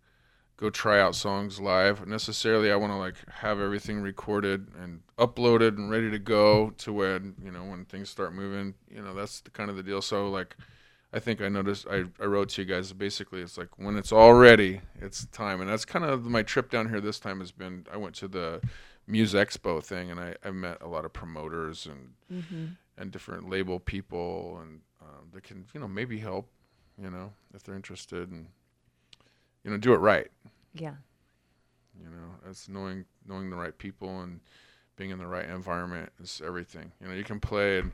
[0.57, 2.73] go try out songs live necessarily.
[2.73, 7.35] I want to like have everything recorded and uploaded and ready to go to when
[7.43, 8.75] you know when things start moving.
[8.91, 10.03] You know, that's the kind of the deal.
[10.03, 10.57] So like.
[11.11, 14.13] I think I noticed I, I wrote to you guys basically it's like when it's
[14.13, 15.63] all ready, it's time.
[15.63, 18.29] And that's kind of my trip down here this time has been I went to
[18.29, 18.61] the
[19.09, 22.67] Muse Expo thing and I, I met a lot of promoters and Mm-hmm.
[22.99, 26.47] and different label people and um, that can you know maybe help
[27.03, 28.49] you know if they're interested and
[29.65, 30.29] you know do it right.
[30.75, 30.97] Yeah,
[31.99, 34.41] you know it's knowing knowing the right people and
[34.97, 36.93] being in the right environment is everything.
[37.01, 37.93] You know you can play and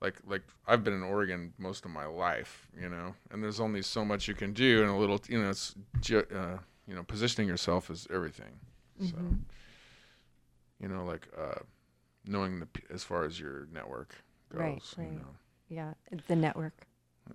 [0.00, 3.82] like like I've been in Oregon most of my life you know and there's only
[3.82, 5.74] so much you can do and a little you know it's
[6.10, 8.58] uh, you know positioning yourself is everything.
[9.00, 9.16] So
[10.80, 11.60] you know like uh
[12.26, 14.14] knowing the as far as your network
[14.52, 15.34] goes Right, you know.
[15.68, 15.94] yeah.
[16.26, 16.86] The network.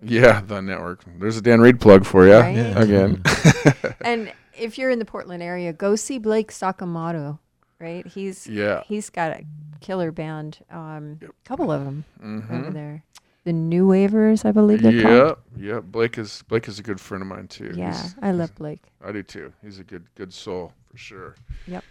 [0.02, 1.04] Yeah, the network.
[1.18, 2.54] There's a Dan Reed plug for you Right?
[2.56, 2.78] Yeah.
[2.82, 3.22] again.
[4.02, 7.38] and if you're in the Portland area, go see Blake Sakamoto.
[7.78, 8.82] Right, he's yeah.
[8.86, 9.44] he's got a
[9.80, 10.58] killer band.
[10.70, 13.04] Um, couple of them over hmm there.
[13.44, 15.38] The New Wavers, I believe they're called.
[15.58, 15.64] Yep.
[15.74, 15.82] Yep.
[15.84, 17.72] Blake is Blake is a good friend of mine too.
[17.76, 18.82] Yeah, He's- I love Blake.
[19.04, 19.52] I do too.
[19.62, 21.34] He's a good good soul for sure.
[21.66, 21.84] Yep.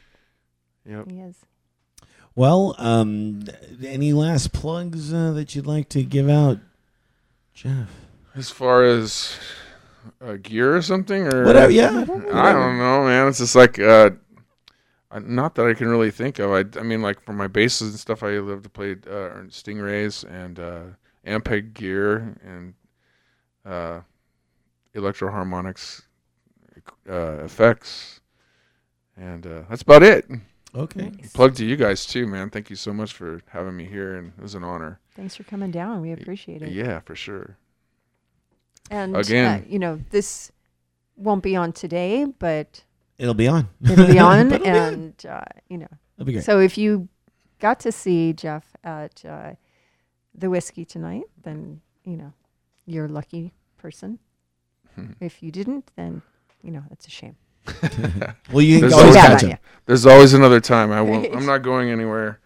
[0.88, 1.09] Yep.
[1.09, 1.36] He is.
[2.36, 3.43] well, um,
[3.83, 6.59] any last plugs uh, that you'd like to give out,
[7.53, 7.89] Jeff?
[8.36, 9.38] As far as
[10.21, 12.05] uh, gear or something or Whatever, yeah.
[12.33, 13.27] I don't know, man.
[13.27, 14.11] It's just like uh,
[15.21, 16.51] not that I can really think of.
[16.51, 20.23] I, I mean, like for my basses and stuff, I love to play uh, Stingrays
[20.29, 20.81] and uh,
[21.25, 22.73] Ampeg gear and
[23.65, 24.01] uh,
[24.93, 26.03] Electro-Harmonix
[27.09, 28.21] uh, effects,
[29.17, 30.25] and uh, that's about it.
[30.76, 31.09] Okay.
[31.09, 31.32] Nice.
[31.32, 32.49] Plug to you guys too, man.
[32.49, 34.99] Thank you so much for having me here, and it was an honor.
[35.15, 36.01] Thanks for coming down.
[36.01, 36.71] We appreciate it.
[36.71, 37.57] Yeah, for sure.
[38.91, 39.61] And Again.
[39.61, 40.51] uh, you know, this
[41.15, 42.84] won't be on today, but
[43.17, 43.69] It'll be on.
[43.84, 44.76] it'll be on, it'll be on.
[44.93, 46.43] and uh, you know, It'll be great.
[46.43, 47.07] so if you
[47.59, 49.53] got to see Jeff at uh,
[50.34, 52.34] the whiskey tonight, then you know
[52.86, 54.19] you're a lucky person.
[54.95, 55.11] Hmm.
[55.19, 56.21] if you didn't, then
[56.61, 57.36] you know that's a shame.
[58.51, 59.57] well, you can There's always always catch him.
[59.86, 60.91] There's always another time.
[60.91, 61.34] I won't.
[61.36, 62.39] I'm not going anywhere.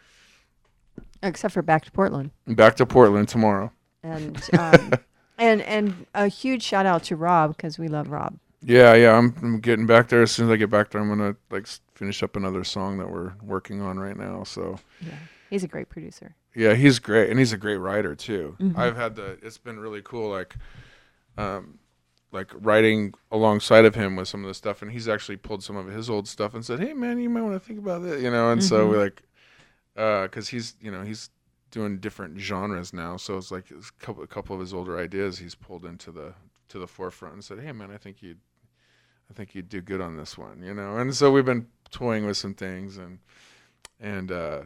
[1.22, 3.72] Except for back to Portland, back to Portland tomorrow.
[4.03, 4.91] and um,
[5.38, 8.38] and and a huge shout out to Rob because we love Rob.
[8.61, 9.17] Yeah, yeah.
[9.17, 10.22] I'm, I'm getting back there.
[10.22, 13.09] As soon as I get back there, I'm gonna like finish up another song that
[13.09, 14.43] we're working on right now.
[14.43, 15.15] So Yeah,
[15.49, 16.36] he's a great producer.
[16.55, 18.55] yeah, he's great, and he's a great writer too.
[18.59, 18.78] Mhm.
[18.78, 19.38] I've had the.
[19.41, 20.30] It's been really cool.
[20.30, 20.55] Like,
[21.38, 21.80] um,
[22.32, 25.75] like writing alongside of him with some of the stuff, and he's actually pulled some
[25.77, 28.21] of his old stuff and said, "Hey, man, you might want to think about that,"
[28.21, 28.51] you know.
[28.51, 28.89] And so Mhm.
[28.89, 29.23] we like,
[29.97, 31.30] uh, because he's you know he's
[31.71, 35.39] doing different genres now, so it's like a couple a couple of his older ideas
[35.39, 36.34] he's pulled into the
[36.69, 38.39] to the forefront and said, "Hey, man, I think you'd,
[39.30, 40.97] I think you'd do good on this one," you know.
[40.97, 43.19] And so we've been toying with some things, and
[43.99, 44.63] and uh,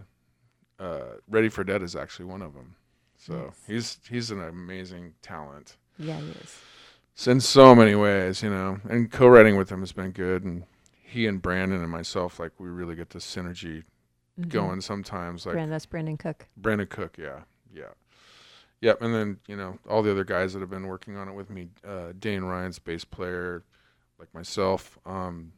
[0.80, 2.76] uh, Ready for Dead is actually one of them.
[3.18, 3.68] So Nice.
[3.68, 6.66] he's he's an amazing talent Yeah, he is.
[7.28, 8.80] In so many ways, you know.
[8.90, 10.64] And co-writing with him has been good, and
[11.02, 13.84] he and Brandon and myself, like we really get the synergy
[14.40, 14.50] Mhm.
[14.50, 14.82] going.
[14.82, 16.48] Sometimes, like Brand, that's Brandon Cook.
[16.58, 17.42] Brandon Cook, yeah,
[17.74, 17.92] yeah,
[18.82, 19.02] yep.
[19.02, 21.50] And then you know all the other guys that have been working on it with
[21.50, 23.64] me, uh, Dane Ryan's bass player,
[24.20, 24.98] like myself.
[25.06, 25.54] Um,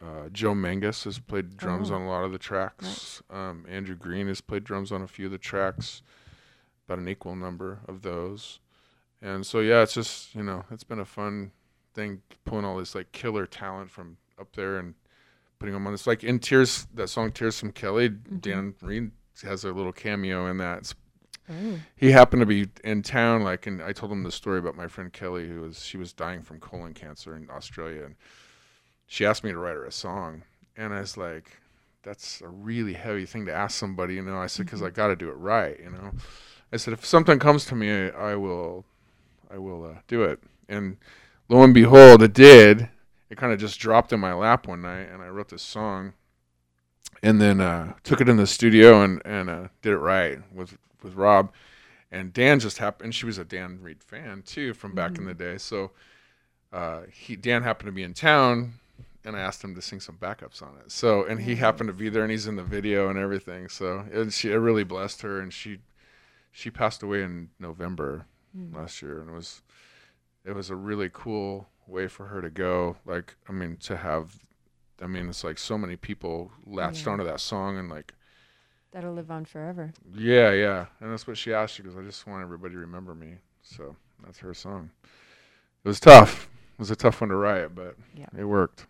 [0.00, 1.94] uh, Joe Mangus has played drums Oh.
[1.94, 3.22] on a lot of the tracks.
[3.30, 6.02] Um, Andrew Green has played drums on a few of the tracks.
[6.84, 8.58] about an equal number of those.
[9.22, 11.52] And so yeah, it's just you know it's been a fun
[11.94, 14.94] thing pulling all this like killer talent from up there and
[15.58, 18.10] putting them on this like in Tears that song Tears from Kelly.
[18.10, 18.36] Mm-hmm.
[18.38, 19.12] Dan Reed
[19.44, 20.78] has a little cameo in that.
[20.78, 20.94] It's
[21.48, 21.78] oh.
[21.96, 24.86] he happened to be in town like and i told him the story about my
[24.86, 28.14] friend kelly who was she was dying from colon cancer in australia and
[29.06, 30.42] she asked me to write her a song.
[30.76, 31.58] And i was like
[32.02, 34.38] that's a really heavy thing to ask somebody you know?
[34.38, 34.88] I said because mm-hmm.
[34.88, 36.12] i got to do it right you know?
[36.72, 38.84] I said if something comes to me i, I will
[39.52, 40.96] i will uh, do it and
[41.48, 42.88] lo and behold it did
[43.30, 46.12] it kind of just dropped in my lap one night and i wrote this song
[47.22, 50.76] and then uh, took it in the studio and and uh, did it right with
[51.02, 51.52] with Rob,
[52.10, 53.14] and Dan just happened.
[53.14, 55.58] She was a Dan Reed fan too from back in the day.
[55.58, 55.92] So
[56.72, 58.74] uh, he Dan happened to be in town,
[59.24, 60.90] and I asked him to sing some backups on it.
[60.90, 63.68] So and he happened to be there, and he's in the video and everything.
[63.68, 65.78] So it, she it really blessed her, and she
[66.50, 68.26] she passed away in November
[68.56, 68.74] Mm.
[68.76, 69.62] last year, and it was
[70.44, 72.96] it was a really cool way for her to go.
[73.06, 74.38] Like I mean to have.
[75.00, 77.12] I mean, it's like so many people latched Yeah.
[77.12, 78.14] onto that song and like
[78.92, 79.92] That'll live on forever.
[80.14, 81.74] yeah, yeah, and that's what she asked.
[81.74, 84.90] She goes, "I just want everybody to remember me." So that's her song.
[85.84, 86.48] It was tough.
[86.74, 88.26] It was a tough one to write, but Yeah.
[88.36, 88.86] it worked.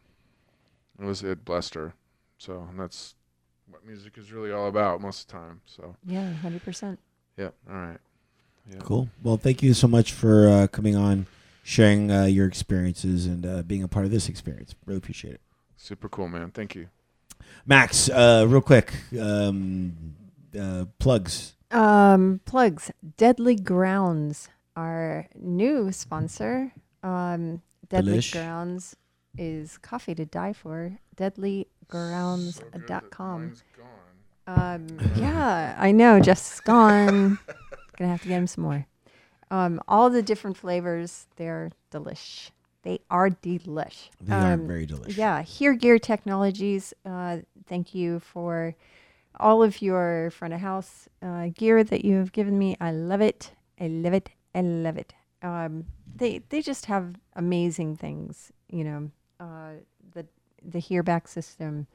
[1.01, 1.95] It was it blessed her.
[2.39, 3.15] So and that's
[3.71, 5.61] what music is really all about most of the time.
[5.67, 6.99] So Yeah, hundred percent.
[7.39, 8.01] yeah, all right.
[8.69, 8.77] Yeah.
[8.79, 9.09] Cool.
[9.23, 11.27] Well, thank you so much for uh, coming on,
[11.63, 14.75] sharing uh, your experiences, and uh, being a part of this experience.
[14.87, 15.41] Really appreciate it.
[15.77, 16.51] Super cool, man.
[16.51, 16.89] Thank you.
[17.67, 20.15] Max, uh, real quick, um,
[20.59, 21.55] uh, plugs.
[21.71, 22.91] Um, plugs.
[23.17, 26.73] Deadly Grounds, our new sponsor.
[27.03, 28.33] Um, Deadly Delish.
[28.33, 28.97] Grounds
[29.37, 30.99] is coffee to die for.
[31.17, 33.41] Deadlygrounds.com.
[33.43, 33.65] Mine's.
[34.47, 34.87] Um,
[35.17, 36.21] yeah, I know.
[36.21, 37.39] Jeff's gone.
[37.97, 38.87] Gonna have to get him some more.
[39.51, 42.51] Um, all the different flavors, they're delish.
[42.83, 44.09] They are delish.
[44.21, 45.17] They are Um, very delicious.
[45.17, 46.95] Yeah, Here Gear Technologies.
[47.05, 48.75] Uh, thank you for
[49.39, 52.77] all of your front of house uh, gear that you have given me.
[52.81, 53.53] I love it.
[53.81, 54.31] I love it.
[54.55, 55.15] I love it.
[55.43, 58.53] Um, they they just have amazing things.
[58.69, 59.73] You know, uh,
[60.15, 60.27] the
[60.63, 61.87] the Hear Back system,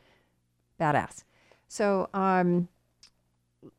[0.79, 1.23] badass.
[1.67, 2.67] So um,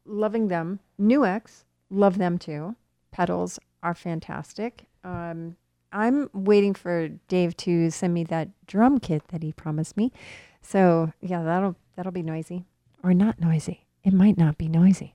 [0.05, 0.81] loving them.
[0.99, 2.77] NUX, love them too.
[3.11, 4.85] Pedals are fantastic.
[5.05, 5.57] Um,
[5.93, 10.13] I'm waiting for Dave to send me that drum kit that he promised me.
[10.61, 12.65] So yeah, that'll that'll be noisy
[13.03, 13.87] or not noisy.
[14.05, 15.15] It might not be noisy.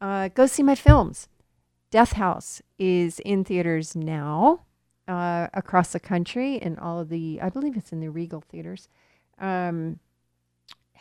[0.00, 1.28] Uh, go see my films.
[1.90, 4.62] Death House is in theaters now
[5.06, 7.40] uh, across the country in all of the.
[7.40, 8.88] I believe it's in the Regal theaters.
[9.38, 10.00] Um,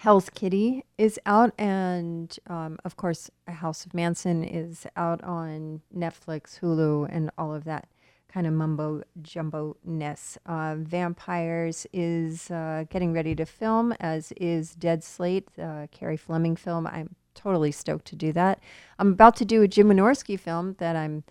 [0.03, 6.59] Hell's Kitty is out, and um, of course, House of Manson is out on Netflix,
[6.59, 7.87] Hulu, and all of that
[8.27, 10.37] kind of mumbo jumbo ness.
[10.45, 16.57] Uh, Vampires is uh, getting ready to film, as is Dead Slate, uh, Carrie Fleming
[16.57, 16.85] film.
[16.85, 18.59] I'm totally stoked to do that.
[18.99, 21.23] I'm about to do a Jim Wynorski film that I'm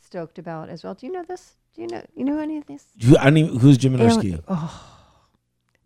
[0.00, 0.94] stoked about as well.
[0.94, 1.54] Do you know this?
[1.76, 2.86] Do you know you know any of this?
[3.04, 3.94] Who, I don't even, who's Jim?
[3.94, 4.95] Alien- Oh,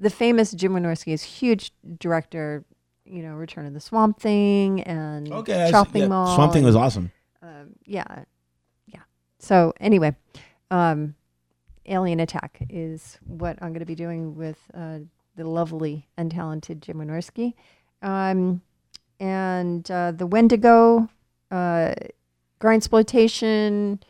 [0.01, 2.65] the famous Jim Wynorski is huge director.
[3.05, 6.35] You know, Return of the Swamp Thing and Okay, yeah, Mall.
[6.35, 7.11] Swamp Thing was awesome.
[7.43, 8.25] um, yeah,
[8.87, 9.01] yeah.
[9.41, 10.15] So anyway,
[10.71, 11.15] um,
[11.87, 15.01] Alien Attack is what I'm going to be doing with uh,
[15.37, 17.55] the lovely and talented Jim Wynorski,
[18.01, 18.63] um,
[19.19, 21.09] and uh, the Wendigo,
[21.51, 21.95] uh,
[22.61, 24.01] Grindsploitation,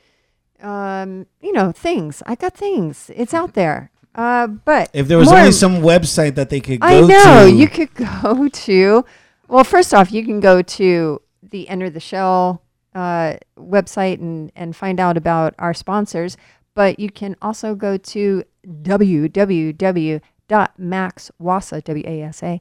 [0.60, 2.22] um, you know, things.
[2.26, 3.10] I got things.
[3.14, 3.90] It's out there.
[4.14, 7.46] Uh, but If there was more- only some website that they could go I know
[7.46, 9.04] to, you could go to.
[9.48, 12.62] Well, first off, you can go to the Enter the Shell
[12.94, 16.36] uh, website and and find out about our sponsors.
[16.74, 18.44] But you can also go to
[20.50, 22.60] www.maxwasa w a s a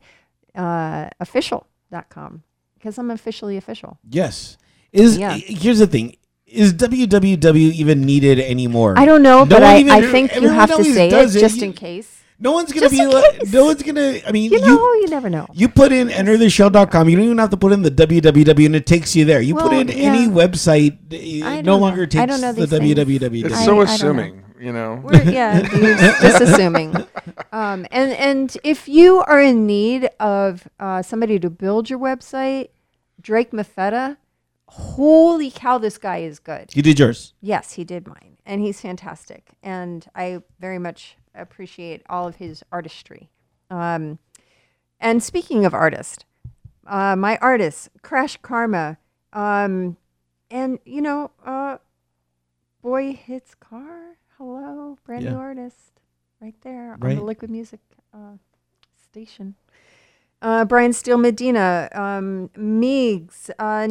[0.55, 2.43] uh, official.com
[2.77, 3.97] because I'm officially official.
[4.09, 4.57] yes.
[4.91, 5.37] Is Yeah.
[5.37, 6.15] here's the thing:
[6.51, 8.95] is www even needed anymore?
[8.97, 10.93] I don't know, No but one I, even- I think you everyone have to always
[10.93, 11.39] say it does it.
[11.39, 12.15] just in case.
[12.41, 13.05] No one's gonna Just be.
[13.05, 14.19] like- No one's gonna.
[14.25, 15.45] I mean, You you know, you never know.
[15.53, 17.09] You put in entertheshell.com.
[17.09, 19.41] You don't even have to put in the www and it takes you there.
[19.41, 21.77] You put Well, in any website, I it don't no know.
[21.79, 22.95] longer I takes don't know the these things.
[23.19, 23.45] www.
[23.45, 23.81] It's so I don't know.
[23.81, 25.01] assuming, you know.
[25.03, 26.95] We're, yeah, you're just assuming.
[27.51, 32.69] Um, and and if you are in need of uh, somebody to build your website,
[33.19, 34.15] Drake Mafetta,
[34.70, 36.76] holy cow, this guy is good.
[36.76, 37.34] You did yours.
[37.41, 39.49] Yes, he did mine, and he's fantastic.
[39.63, 43.30] And I very much appreciate all of his artistry.
[43.70, 44.20] Um,
[44.99, 46.26] and speaking of artist,
[46.86, 48.97] uh, my artist, Crash Karma,
[49.34, 49.97] um,
[50.51, 51.78] and you know, uh,
[52.82, 54.17] boy hits car.
[54.38, 55.32] Hello, brand Yeah.
[55.32, 55.99] new artist,
[56.41, 57.15] right there on Right.
[57.17, 57.80] the Liquid Music
[58.13, 58.38] uh,
[58.95, 59.55] station.
[60.41, 63.88] Uh, Brian Steele Medina, um, Meigs, uh,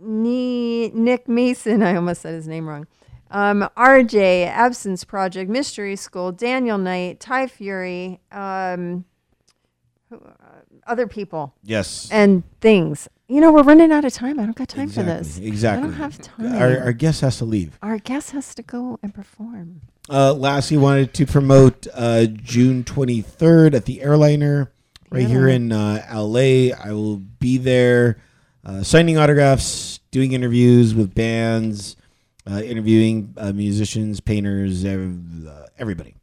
[0.00, 1.82] Nick Mason.
[1.84, 2.86] I almost said his name wrong.
[3.30, 9.04] Um, RJ, Absence Project, Mystery School, Daniel Knight, Ty Fury, um,
[10.10, 10.16] uh,
[10.86, 12.08] other people Yes.
[12.10, 13.08] and things.
[13.28, 14.40] You know, we're running out of time.
[14.40, 15.12] I don't got time exactly.
[15.12, 15.38] for this.
[15.38, 15.84] Exactly.
[15.84, 16.56] I don't have time.
[16.56, 17.78] Our, our guest has to leave.
[17.82, 19.82] Our guest has to go and perform.
[20.08, 24.72] Uh, lastly, wanted to promote uh, June 23rd at the Airliner
[25.10, 26.74] right here in uh, LA.
[26.74, 28.18] I will be there
[28.64, 31.96] uh, signing autographs, doing interviews with bands,
[32.50, 36.14] uh, interviewing uh, musicians, painters, uh, everybody.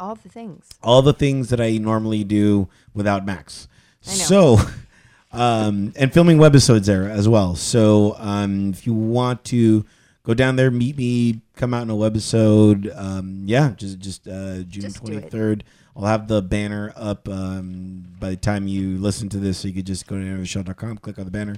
[0.00, 0.68] All the things.
[0.82, 3.68] All the things that I normally do without Max.
[4.00, 4.58] So,
[5.32, 7.54] um, and filming webisodes there as well.
[7.54, 9.84] So, um, if you want to
[10.24, 14.62] go down there, meet me, come out in a webisode, um, yeah, just just uh,
[14.64, 15.64] June twenty third.
[15.96, 19.74] I'll have the banner up um, by the time you listen to this, so you
[19.74, 21.54] could just go to interviewshow.com, click on the banner,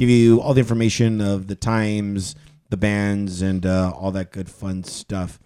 [0.00, 2.34] give you all the information of the times,
[2.70, 5.38] the bands, and uh, all that good fun stuff.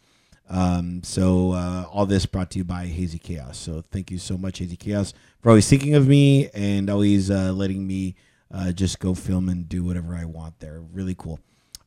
[0.49, 3.59] Um, so uh, all this brought to you by Hazy Chaos.
[3.59, 7.53] So thank you so much, Hazy Chaos, for always thinking of me and always uh,
[7.53, 8.15] letting me
[8.49, 10.81] uh, just go film and do whatever I want there.
[10.81, 11.41] Really cool.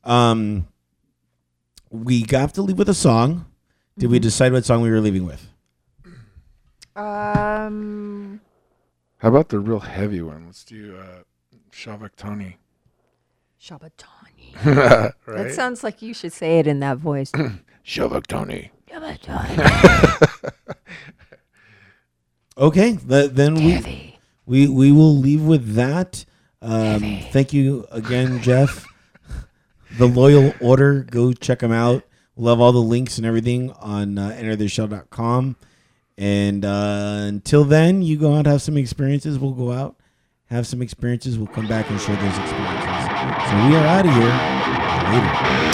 [0.03, 0.67] Um,
[1.89, 3.45] we have to leave with a song.
[3.97, 5.47] Did we decide what song we were leaving with?
[6.97, 8.41] Um,
[9.19, 10.47] How about the real heavy one?
[10.47, 11.23] Let's do uh,
[11.77, 12.57] Shavak Tony.
[13.61, 14.55] Shabatani.
[14.65, 15.13] right?
[15.27, 17.31] That sounds like you should say it in that voice.
[17.85, 18.71] Shavak Tony.
[22.59, 24.17] Okay, th- then we
[24.47, 26.25] we we will leave with that.
[26.59, 28.83] Um, thank you again, Jeff.
[29.99, 32.01] the Loyal Order, go check them out.
[32.35, 35.55] We'll all the links and everything on uh, entertheshell.com.
[36.17, 39.37] And uh, until then, you go out have some experiences.
[39.37, 39.96] We'll go out,
[40.49, 41.37] have some experiences.
[41.37, 42.57] We'll come back and share those experiences.
[43.49, 44.57] So we are out of here.
[45.11, 45.66] Later.